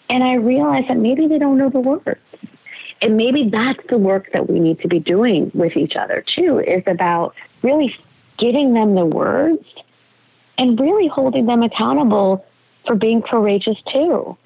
And 0.09 0.23
I 0.23 0.35
realized 0.35 0.89
that 0.89 0.97
maybe 0.97 1.27
they 1.27 1.39
don't 1.39 1.59
know 1.59 1.69
the 1.69 1.81
words. 1.81 2.18
And 3.01 3.17
maybe 3.17 3.49
that's 3.51 3.81
the 3.89 3.99
work 3.99 4.29
that 4.33 4.51
we 4.51 4.59
need 4.59 4.81
to 4.81 4.89
be 4.89 4.99
doing 4.99 5.51
with 5.55 5.77
each 5.77 5.95
other 5.95 6.25
too, 6.35 6.59
is 6.59 6.83
about 6.87 7.35
really 7.63 7.95
giving 8.39 8.75
them 8.75 8.95
the 8.95 9.05
words 9.05 9.65
and 10.57 10.79
really 10.79 11.09
holding 11.09 11.47
them 11.47 11.63
accountable 11.63 12.45
for 12.87 12.97
being 12.97 13.23
courageous 13.23 13.77
too. 13.93 14.37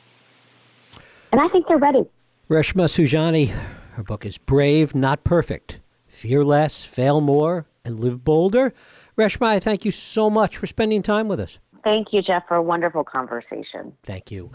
And 1.30 1.40
I 1.40 1.48
think 1.48 1.66
they're 1.66 1.78
ready. 1.78 2.04
Reshma 2.50 2.84
Saujani, 2.84 3.48
her 3.94 4.02
book 4.02 4.26
is 4.26 4.36
Brave, 4.36 4.94
Not 4.94 5.24
Perfect 5.24 5.80
Fear 6.06 6.44
Less, 6.44 6.84
Fail 6.84 7.22
More, 7.22 7.66
and 7.86 8.00
Live 8.00 8.22
Bolder. 8.22 8.74
Reshma, 9.16 9.46
I 9.46 9.60
thank 9.60 9.86
you 9.86 9.90
so 9.90 10.28
much 10.28 10.58
for 10.58 10.66
spending 10.66 11.00
time 11.00 11.28
with 11.28 11.40
us. 11.40 11.58
Thank 11.82 12.08
you, 12.12 12.20
Jeff, 12.20 12.46
for 12.46 12.56
a 12.56 12.62
wonderful 12.62 13.04
conversation. 13.04 13.94
Thank 14.04 14.30
you. 14.30 14.50